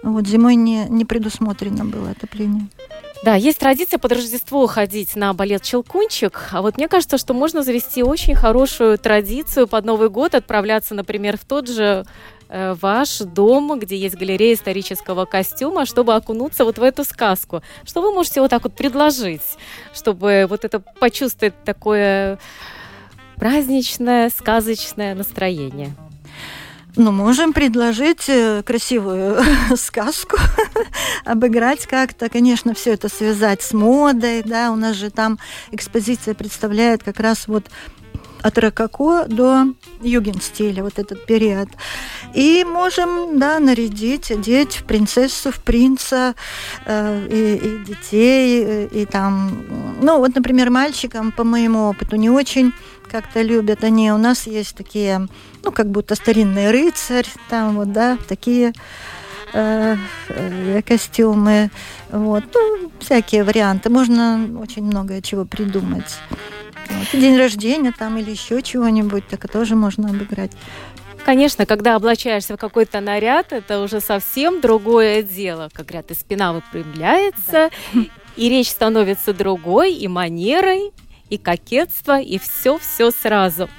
Вот 0.01 0.28
зимой 0.28 0.55
не, 0.55 0.86
не 0.89 1.05
предусмотрено 1.05 1.86
было 1.86 2.12
отопление. 2.12 2.68
Да, 3.22 3.36
есть 3.36 3.60
традиция 3.60 3.98
под 4.00 4.14
Рождество 4.14 4.66
ходить 4.68 5.18
на 5.18 5.34
балет 5.34 5.62
«Челкунчик», 5.62 6.48
а 6.52 6.62
вот 6.62 6.78
мне 6.78 6.88
кажется, 6.88 7.18
что 7.18 7.34
можно 7.34 7.64
завести 7.64 8.02
очень 8.02 8.34
хорошую 8.34 8.98
традицию 8.98 9.68
под 9.68 9.84
Новый 9.84 10.10
год, 10.10 10.36
отправляться, 10.36 10.96
например, 10.96 11.38
в 11.38 11.44
тот 11.44 11.68
же 11.68 12.06
э, 12.48 12.76
ваш 12.80 13.18
дом, 13.20 13.78
где 13.78 13.98
есть 13.98 14.16
галерея 14.16 14.54
исторического 14.54 15.26
костюма, 15.26 15.86
чтобы 15.86 16.16
окунуться 16.16 16.64
вот 16.64 16.78
в 16.78 16.84
эту 16.84 17.04
сказку. 17.04 17.62
Что 17.84 18.02
вы 18.02 18.14
можете 18.14 18.40
вот 18.40 18.52
так 18.52 18.64
вот 18.64 18.74
предложить, 18.74 19.58
чтобы 19.94 20.46
вот 20.50 20.64
это 20.64 20.80
почувствовать 20.80 21.62
такое 21.66 22.40
праздничное, 23.36 24.30
сказочное 24.30 25.14
настроение? 25.14 25.94
Ну, 26.96 27.12
можем 27.12 27.54
предложить 27.54 28.28
э, 28.30 28.64
красивую 28.64 29.38
сказку, 29.76 30.38
обыграть 31.26 31.86
как-то, 31.86 32.30
конечно, 32.30 32.74
все 32.74 32.94
это 32.94 33.10
связать 33.10 33.62
с 33.62 33.74
модой, 33.74 34.42
да, 34.44 34.72
у 34.72 34.76
нас 34.76 34.96
же 34.96 35.12
там 35.12 35.38
экспозиция 35.72 36.34
представляет 36.34 37.04
как 37.04 37.20
раз 37.20 37.48
вот 37.48 37.66
от 38.42 38.58
рококо 38.58 39.26
до 39.28 39.66
юген-стиля, 40.02 40.84
вот 40.84 40.98
этот 40.98 41.26
период. 41.26 41.70
И 42.34 42.64
можем, 42.64 43.38
да, 43.40 43.60
нарядить, 43.60 44.32
одеть 44.32 44.78
в 44.78 44.86
принцессу, 44.86 45.52
в 45.52 45.62
принца, 45.62 46.36
э, 46.86 47.28
и, 47.30 47.56
и 47.56 47.86
детей, 47.86 48.62
и, 48.62 48.66
э, 48.66 48.88
и 49.02 49.06
там, 49.06 49.98
ну, 50.02 50.18
вот, 50.20 50.36
например, 50.36 50.70
мальчикам, 50.70 51.32
по 51.32 51.44
моему 51.44 51.90
опыту, 51.90 52.16
не 52.16 52.30
очень 52.30 52.74
как-то 53.10 53.41
любят 53.41 53.84
они. 53.84 54.12
У 54.12 54.18
нас 54.18 54.47
есть 54.47 54.76
такие, 54.76 55.28
ну, 55.64 55.72
как 55.72 55.89
будто 55.89 56.16
старинный 56.16 56.72
рыцарь, 56.72 57.28
там 57.49 57.76
вот, 57.76 57.91
да, 57.91 58.18
такие 58.28 58.74
э, 59.53 59.95
э, 60.30 60.82
костюмы. 60.84 61.72
Вот. 62.10 62.43
Ну, 62.53 62.91
всякие 62.99 63.43
варианты. 63.43 63.89
Можно 63.89 64.49
очень 64.62 64.84
много 64.84 65.22
чего 65.22 65.45
придумать. 65.45 66.18
Вот. 66.89 67.20
день 67.20 67.38
рождения 67.38 67.93
там 67.97 68.18
или 68.18 68.32
еще 68.32 68.62
чего-нибудь, 68.62 69.28
так 69.28 69.49
тоже 69.51 69.76
можно 69.76 70.10
обыграть. 70.10 70.51
Конечно, 71.26 71.66
когда 71.66 71.95
облачаешься 71.95 72.55
в 72.55 72.57
какой-то 72.57 73.01
наряд, 73.01 73.51
это 73.51 73.82
уже 73.82 74.01
совсем 74.01 74.62
другое 74.62 75.22
дело. 75.22 75.70
Как 75.74 75.86
говорят, 75.88 76.10
и 76.12 76.16
спина 76.16 76.53
выпрямляется, 76.53 77.70
да. 77.93 78.01
и 78.36 78.49
речь 78.49 78.70
становится 78.72 79.34
другой, 79.34 79.93
и 79.93 80.07
манерой, 80.07 80.91
и 81.30 81.38
кокетство, 81.38 82.20
и 82.20 82.38
все-все 82.38 83.12
сразу. 83.12 83.70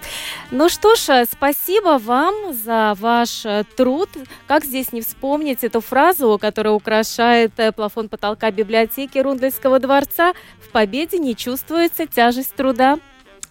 Ну 0.51 0.69
что 0.69 0.95
ж, 0.95 1.09
э, 1.09 1.25
спасибо 1.31 1.99
вам 1.99 2.53
за 2.53 2.95
ваш 2.99 3.45
э, 3.45 3.65
труд. 3.77 4.09
Как 4.47 4.65
здесь 4.65 4.93
не 4.93 5.01
вспомнить 5.01 5.65
эту 5.65 5.81
фразу, 5.81 6.39
которая 6.41 6.75
украшает 6.75 7.53
э, 7.59 7.73
плафон 7.73 8.09
потолка 8.09 8.51
библиотеки 8.51 9.19
Рундельского 9.19 9.79
дворца? 9.79 10.33
В 10.61 10.71
победе 10.71 11.19
не 11.19 11.35
чувствуется 11.35 12.07
тяжесть 12.07 12.55
труда. 12.55 12.99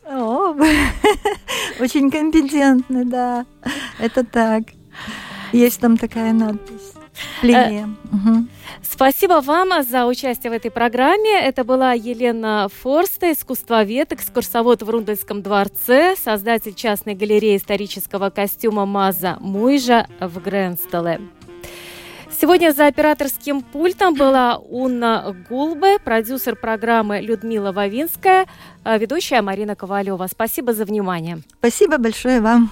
О, 0.06 0.56
очень 1.80 2.10
компетентны, 2.10 3.06
да. 3.06 3.46
Это 4.00 4.24
так. 4.24 4.64
Есть 5.52 5.80
там 5.80 5.98
такая 5.98 6.34
надпись. 6.34 6.89
Линия. 7.42 7.90
Угу. 8.12 8.46
Спасибо 8.84 9.42
вам 9.42 9.84
за 9.84 10.06
участие 10.06 10.52
в 10.52 10.54
этой 10.54 10.72
программе. 10.72 11.40
Это 11.42 11.64
была 11.64 11.94
Елена 11.94 12.68
Форста, 12.82 13.32
искусствовед, 13.32 14.12
экскурсовод 14.14 14.84
в 14.84 14.90
Рундельском 14.90 15.42
дворце, 15.42 16.16
создатель 16.16 16.74
частной 16.74 17.16
галереи 17.16 17.58
исторического 17.58 18.30
костюма 18.30 18.86
Маза 18.86 19.38
Муйжа 19.40 20.08
в 20.20 20.40
Гренстеле. 20.42 21.22
Сегодня 22.40 22.72
за 22.72 22.88
операторским 22.88 23.62
пультом 23.62 24.14
была 24.14 24.58
Унна 24.58 25.36
Гулбе, 25.50 26.00
продюсер 26.00 26.56
программы 26.56 27.20
Людмила 27.20 27.74
Вавинская, 27.74 28.46
ведущая 28.86 29.42
Марина 29.42 29.76
Ковалева. 29.76 30.26
Спасибо 30.32 30.72
за 30.72 30.86
внимание. 30.86 31.42
Спасибо 31.58 31.98
большое 31.98 32.40
вам. 32.40 32.72